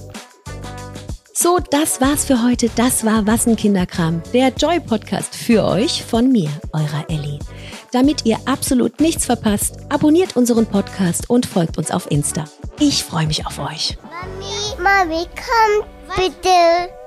So, 1.34 1.60
das 1.70 2.02
war's 2.02 2.26
für 2.26 2.44
heute. 2.44 2.70
Das 2.76 3.06
war 3.06 3.26
Was 3.26 3.48
ein 3.48 3.56
Kinderkram, 3.56 4.22
der 4.34 4.50
Joy-Podcast 4.50 5.36
für 5.36 5.64
euch 5.64 6.04
von 6.04 6.32
mir, 6.32 6.50
eurer 6.74 7.06
Ellie. 7.10 7.40
Damit 7.92 8.26
ihr 8.26 8.38
absolut 8.46 9.00
nichts 9.00 9.26
verpasst, 9.26 9.78
abonniert 9.90 10.36
unseren 10.36 10.66
Podcast 10.66 11.30
und 11.30 11.46
folgt 11.46 11.78
uns 11.78 11.92
auf 11.92 12.10
Insta. 12.10 12.46
Ich 12.80 13.04
freue 13.04 13.28
mich 13.28 13.46
auf 13.46 13.60
euch. 13.60 13.98
Mami, 14.04 14.82
Mami, 14.82 15.26
komm 15.36 15.86
bitte. 16.16 17.01